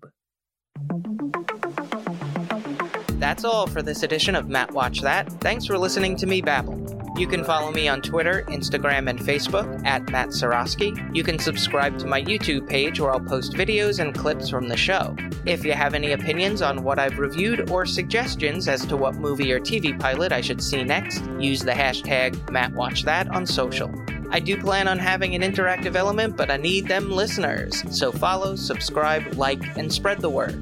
That's 3.18 3.46
all 3.46 3.65
for 3.65 3.82
this 3.82 4.04
edition 4.04 4.36
of 4.36 4.50
Matt 4.50 4.72
Watch 4.72 5.00
That. 5.00 5.32
Thanks 5.39 5.65
for 5.65 5.78
listening 5.78 6.18
to 6.18 6.26
me 6.26 6.41
babble. 6.41 7.03
You 7.15 7.28
can 7.28 7.43
follow 7.43 7.71
me 7.71 7.88
on 7.88 8.02
Twitter, 8.02 8.43
Instagram, 8.47 9.08
and 9.08 9.19
Facebook 9.19 9.86
at 9.86 10.10
Matt 10.10 10.30
Sarosky. 10.30 11.15
You 11.15 11.23
can 11.23 11.38
subscribe 11.38 11.99
to 11.99 12.08
my 12.08 12.23
YouTube 12.23 12.67
page 12.67 12.99
where 12.99 13.12
I'll 13.12 13.19
post 13.19 13.54
videos 13.54 13.99
and 13.99 14.15
clips 14.15 14.49
from 14.49 14.67
the 14.67 14.76
show. 14.76 15.15
If 15.45 15.63
you 15.63 15.73
have 15.73 15.93
any 15.93 16.13
opinions 16.13 16.63
on 16.63 16.84
what 16.84 16.97
I've 16.97 17.19
reviewed 17.19 17.69
or 17.69 17.86
suggestions 17.86 18.67
as 18.67 18.84
to 18.88 18.97
what 18.97 19.15
movie 19.15 19.52
or 19.54 19.60
TV 19.60 19.97
pilot 19.99 20.32
I 20.32 20.41
should 20.41 20.62
see 20.62 20.84
next, 20.84 21.23
use 21.39 21.62
the 21.62 21.71
hashtag 21.71 22.34
MattWatchThat 22.47 23.32
on 23.32 23.45
social. 23.45 23.93
I 24.32 24.39
do 24.39 24.60
plan 24.60 24.88
on 24.88 24.97
having 24.97 25.36
an 25.36 25.43
interactive 25.43 25.95
element, 25.95 26.36
but 26.36 26.49
I 26.49 26.58
need 26.58 26.88
them 26.88 27.12
listeners. 27.12 27.84
So 27.95 28.12
follow, 28.12 28.56
subscribe, 28.56 29.36
like, 29.36 29.78
and 29.78 29.93
spread 29.93 30.19
the 30.19 30.32
word. 30.32 30.56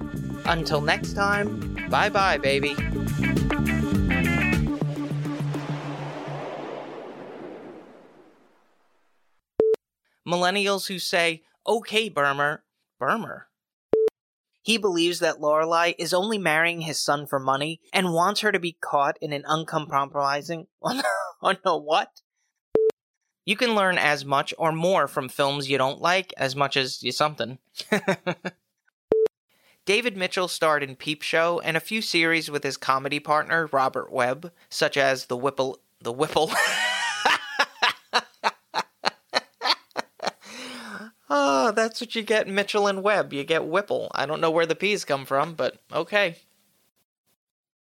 Until 0.45 0.81
next 0.81 1.13
time, 1.13 1.87
bye 1.89 2.09
bye, 2.09 2.37
baby. 2.37 2.75
Millennials 10.31 10.87
who 10.87 10.97
say, 10.97 11.43
okay, 11.67 12.09
Burmer, 12.09 12.59
Burmer. 12.99 13.43
He 14.63 14.77
believes 14.77 15.19
that 15.19 15.41
Lorelei 15.41 15.93
is 15.97 16.13
only 16.13 16.37
marrying 16.37 16.81
his 16.81 17.01
son 17.03 17.25
for 17.25 17.39
money 17.39 17.81
and 17.91 18.13
wants 18.13 18.41
her 18.41 18.51
to 18.51 18.59
be 18.59 18.77
caught 18.79 19.17
in 19.19 19.33
an 19.33 19.43
uncompromising. 19.47 20.67
oh 20.83 21.55
no, 21.65 21.77
what? 21.77 22.21
You 23.43 23.55
can 23.55 23.73
learn 23.73 23.97
as 23.97 24.23
much 24.23 24.53
or 24.57 24.71
more 24.71 25.07
from 25.07 25.27
films 25.27 25.67
you 25.67 25.79
don't 25.79 25.99
like 25.99 26.31
as 26.37 26.55
much 26.55 26.77
as 26.77 27.01
you 27.01 27.11
something. 27.11 27.57
David 29.85 30.15
Mitchell 30.15 30.47
starred 30.47 30.83
in 30.83 30.95
Peep 30.95 31.23
Show 31.23 31.59
and 31.59 31.75
a 31.75 31.81
few 31.81 32.03
series 32.03 32.51
with 32.51 32.63
his 32.63 32.77
comedy 32.77 33.19
partner 33.19 33.67
Robert 33.71 34.11
Webb, 34.11 34.51
such 34.69 34.95
as 34.95 35.25
The 35.25 35.35
Whipple. 35.35 35.79
The 35.99 36.11
Whipple. 36.11 36.51
oh, 41.29 41.60
that's 41.71 42.01
what 42.01 42.15
you 42.15 42.21
get 42.23 42.47
Mitchell 42.47 42.87
and 42.87 43.03
Webb. 43.03 43.33
You 43.33 43.43
get 43.43 43.65
Whipple. 43.65 44.11
I 44.13 44.25
don't 44.25 44.41
know 44.41 44.51
where 44.51 44.65
the 44.65 44.75
P's 44.75 45.05
come 45.05 45.25
from, 45.25 45.53
but 45.53 45.81
okay. 45.91 46.37